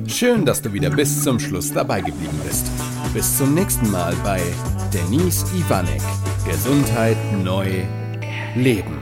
Schön, 0.06 0.44
dass 0.44 0.62
du 0.62 0.72
wieder 0.72 0.90
bis 0.90 1.22
zum 1.22 1.38
Schluss 1.38 1.72
dabei 1.72 2.00
geblieben 2.00 2.40
bist. 2.44 2.66
Bis 3.12 3.38
zum 3.38 3.54
nächsten 3.54 3.90
Mal 3.90 4.14
bei 4.24 4.40
Denise 4.92 5.44
Ivanek. 5.54 6.02
Gesundheit 6.46 7.16
neu 7.42 7.84
leben. 8.54 8.99